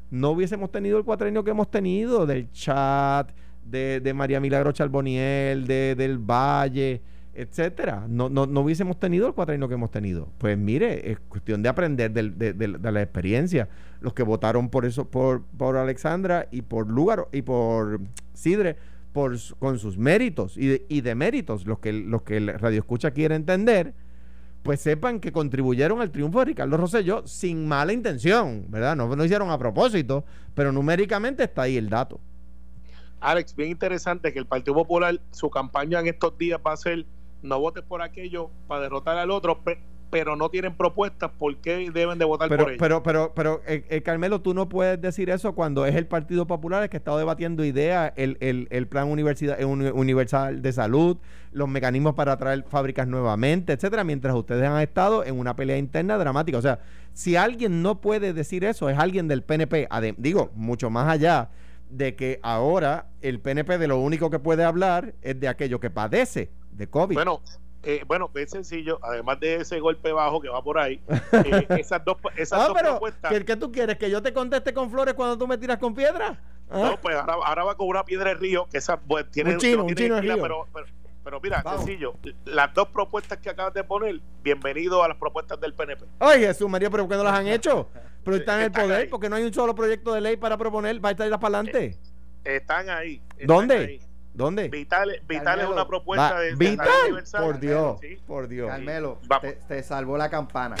no 0.09 0.31
hubiésemos 0.31 0.71
tenido 0.71 0.97
el 0.97 1.03
cuatrenio 1.03 1.43
que 1.43 1.51
hemos 1.51 1.69
tenido 1.69 2.25
del 2.25 2.49
chat, 2.53 3.29
de, 3.65 3.99
de 3.99 4.13
María 4.13 4.39
Milagro 4.39 4.71
Charboniel, 4.71 5.67
de, 5.67 5.95
del 5.95 6.17
Valle, 6.17 7.01
etcétera. 7.35 8.05
No, 8.07 8.29
no, 8.29 8.45
no 8.45 8.61
hubiésemos 8.61 8.99
tenido 8.99 9.27
el 9.27 9.33
cuatrenio 9.33 9.67
que 9.67 9.75
hemos 9.75 9.91
tenido. 9.91 10.29
Pues 10.37 10.57
mire, 10.57 11.11
es 11.11 11.19
cuestión 11.19 11.61
de 11.61 11.69
aprender 11.69 12.11
de, 12.11 12.53
de, 12.53 12.91
la 12.91 13.01
experiencia. 13.01 13.69
Los 14.01 14.13
que 14.13 14.23
votaron 14.23 14.69
por 14.69 14.85
eso, 14.85 15.09
por, 15.09 15.43
por 15.57 15.77
Alexandra 15.77 16.47
y 16.51 16.61
por 16.61 16.89
Lugaro 16.89 17.29
y 17.31 17.41
por 17.41 18.01
Sidre, 18.33 18.77
con 19.13 19.79
sus 19.79 19.97
méritos 19.97 20.57
y, 20.57 20.67
de, 20.67 20.85
y 20.89 21.01
deméritos, 21.01 21.65
los 21.65 21.79
que, 21.79 21.93
los 21.93 22.23
que 22.23 22.37
el 22.37 22.47
Radio 22.59 22.79
Escucha 22.79 23.11
quiere 23.11 23.35
entender, 23.35 23.93
pues 24.61 24.81
sepan 24.81 25.19
que 25.19 25.31
contribuyeron 25.31 26.01
al 26.01 26.11
triunfo 26.11 26.39
de 26.39 26.45
Ricardo 26.45 26.75
Rosselló 26.75 27.25
sin 27.25 27.65
mala 27.67 27.93
intención, 27.93 28.65
¿verdad? 28.67 28.95
No 28.95 29.15
lo 29.15 29.23
hicieron 29.23 29.51
a 29.51 29.57
propósito, 29.57 30.25
pero 30.53 30.71
numéricamente 30.71 31.43
está 31.43 31.61
ahí 31.61 31.77
el 31.77 31.89
dato. 31.89 32.19
Alex, 33.21 33.55
bien 33.55 33.69
interesante 33.69 34.33
que 34.33 34.39
el 34.39 34.45
Partido 34.45 34.75
Popular, 34.75 35.21
su 35.31 35.49
campaña 35.49 35.99
en 35.99 36.07
estos 36.07 36.37
días 36.37 36.59
va 36.65 36.73
a 36.73 36.77
ser 36.77 37.05
no 37.45 37.59
votes 37.59 37.83
por 37.83 38.01
aquello 38.01 38.49
para 38.67 38.81
derrotar 38.81 39.17
al 39.17 39.31
otro, 39.31 39.61
pero 40.09 40.35
no 40.35 40.49
tienen 40.49 40.75
propuestas, 40.75 41.31
¿por 41.37 41.57
qué 41.57 41.89
deben 41.91 42.17
de 42.17 42.25
votar 42.25 42.47
pero, 42.49 42.63
por 42.63 42.71
ellos? 42.71 42.79
Pero, 42.79 43.03
pero, 43.03 43.33
pero, 43.35 43.61
eh, 43.67 43.85
eh, 43.89 44.01
Carmelo, 44.01 44.41
tú 44.41 44.53
no 44.53 44.69
puedes 44.69 45.01
decir 45.01 45.29
eso 45.29 45.53
cuando 45.55 45.85
es 45.85 45.95
el 45.95 46.07
Partido 46.07 46.47
Popular 46.47 46.83
el 46.83 46.89
que 46.89 46.97
ha 46.97 46.99
estado 46.99 47.17
debatiendo 47.17 47.65
ideas, 47.65 48.13
el, 48.15 48.37
el, 48.39 48.67
el 48.71 48.87
plan 48.87 49.09
universidad, 49.09 49.59
eh, 49.59 49.65
universal 49.65 50.61
de 50.61 50.71
salud, 50.73 51.17
los 51.51 51.67
mecanismos 51.67 52.15
para 52.15 52.37
traer 52.37 52.63
fábricas 52.63 53.07
nuevamente, 53.07 53.73
etcétera, 53.73 54.03
mientras 54.03 54.35
ustedes 54.35 54.63
han 54.63 54.81
estado 54.81 55.25
en 55.25 55.37
una 55.37 55.55
pelea 55.55 55.77
interna 55.77 56.17
dramática. 56.17 56.57
O 56.57 56.61
sea, 56.61 56.79
si 57.13 57.35
alguien 57.35 57.81
no 57.81 58.01
puede 58.01 58.33
decir 58.33 58.63
eso, 58.63 58.89
es 58.89 58.97
alguien 58.97 59.27
del 59.27 59.43
PNP, 59.43 59.87
digo, 60.17 60.51
mucho 60.55 60.89
más 60.89 61.09
allá 61.09 61.49
de 61.89 62.15
que 62.15 62.39
ahora 62.41 63.07
el 63.21 63.39
PNP 63.39 63.77
de 63.77 63.87
lo 63.87 63.99
único 63.99 64.29
que 64.29 64.39
puede 64.39 64.63
hablar 64.63 65.13
es 65.21 65.39
de 65.39 65.47
aquello 65.47 65.79
que 65.79 65.89
padece 65.89 66.51
de 66.75 66.87
COVID. 66.87 67.15
Bueno, 67.15 67.41
eh, 67.83 68.03
bueno, 68.07 68.31
es 68.33 68.49
sencillo, 68.49 68.99
además 69.03 69.39
de 69.39 69.57
ese 69.57 69.79
golpe 69.79 70.11
bajo 70.11 70.41
que 70.41 70.49
va 70.49 70.63
por 70.63 70.79
ahí, 70.79 70.99
eh, 71.31 71.67
esas 71.79 72.03
dos, 72.03 72.17
esas 72.35 72.69
ah, 72.69 72.73
propuestas. 72.73 73.31
¿qué, 73.43 73.55
tú 73.55 73.71
quieres? 73.71 73.97
¿Que 73.97 74.09
yo 74.09 74.23
te 74.23 74.33
conteste 74.33 74.73
con 74.73 74.89
flores 74.89 75.13
cuando 75.13 75.37
tú 75.37 75.47
me 75.47 75.57
tiras 75.57 75.77
con 75.77 75.93
piedra? 75.93 76.41
¿Ah? 76.69 76.79
No, 76.79 76.99
pues 76.99 77.15
ahora, 77.15 77.63
va 77.63 77.77
con 77.77 77.87
una 77.87 78.03
piedra 78.03 78.29
de 78.29 78.35
río, 78.35 78.67
que 78.71 78.79
esa 78.79 78.99
pues, 78.99 79.29
tiene 79.29 79.53
un 79.53 79.57
chino, 79.59 79.85
un 79.85 79.93
chino 79.93 80.19
río. 80.19 80.41
Pero, 80.41 80.67
pero, 81.23 81.39
mira, 81.41 81.61
sencillo, 81.77 82.15
las 82.45 82.73
dos 82.73 82.87
propuestas 82.87 83.37
que 83.37 83.51
acabas 83.51 83.75
de 83.75 83.83
poner, 83.83 84.19
bienvenido 84.41 85.03
a 85.03 85.07
las 85.07 85.17
propuestas 85.17 85.59
del 85.61 85.75
PNP. 85.75 86.05
Ay, 86.19 86.39
Jesús 86.39 86.67
María, 86.67 86.89
pero 86.89 87.03
¿por 87.03 87.11
qué 87.11 87.17
no 87.17 87.23
las 87.23 87.39
han 87.39 87.47
hecho? 87.49 87.87
Pero 88.23 88.37
están 88.37 88.61
en 88.61 88.65
el 88.65 88.71
poder, 88.71 89.09
porque 89.11 89.29
no 89.29 89.35
hay 89.35 89.43
un 89.43 89.53
solo 89.53 89.75
proyecto 89.75 90.11
de 90.11 90.21
ley 90.21 90.37
para 90.37 90.57
proponer, 90.57 91.03
va 91.03 91.09
a 91.09 91.11
estar 91.11 91.29
para 91.29 91.59
adelante. 91.59 91.99
Eh, 92.43 92.55
están 92.55 92.89
ahí. 92.89 93.21
¿Dónde? 93.45 94.01
¿Dónde? 94.35 94.67
Vital, 94.67 95.21
Vital 95.27 95.61
es 95.61 95.67
una 95.67 95.87
propuesta 95.87 96.39
de, 96.39 96.55
Vital. 96.55 97.23
por 97.39 97.59
Dios, 97.59 97.99
por 98.27 98.47
Dios. 98.49 98.69
Carmelo, 98.69 99.19
te, 99.67 99.81
salvó 99.81 100.17
la 100.17 100.29
campana. 100.29 100.75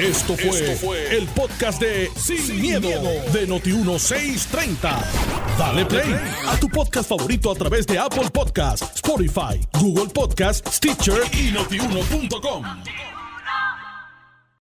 Esto 0.00 0.34
fue, 0.36 1.16
el 1.16 1.26
podcast 1.28 1.80
de 1.80 2.10
Sin, 2.16 2.60
miedo, 2.60 2.88
de 2.88 3.46
Noti1630. 3.46 5.02
Dale 5.58 5.84
play 5.84 6.14
a 6.48 6.56
tu 6.58 6.68
podcast 6.68 7.08
favorito 7.08 7.52
a 7.52 7.54
través 7.54 7.86
de 7.86 7.98
Apple 7.98 8.30
Podcasts, 8.32 8.96
Spotify, 8.96 9.60
Google 9.78 10.10
Podcasts, 10.12 10.76
Stitcher 10.76 11.20
y 11.32 11.52
notiuno.com. 11.52 12.64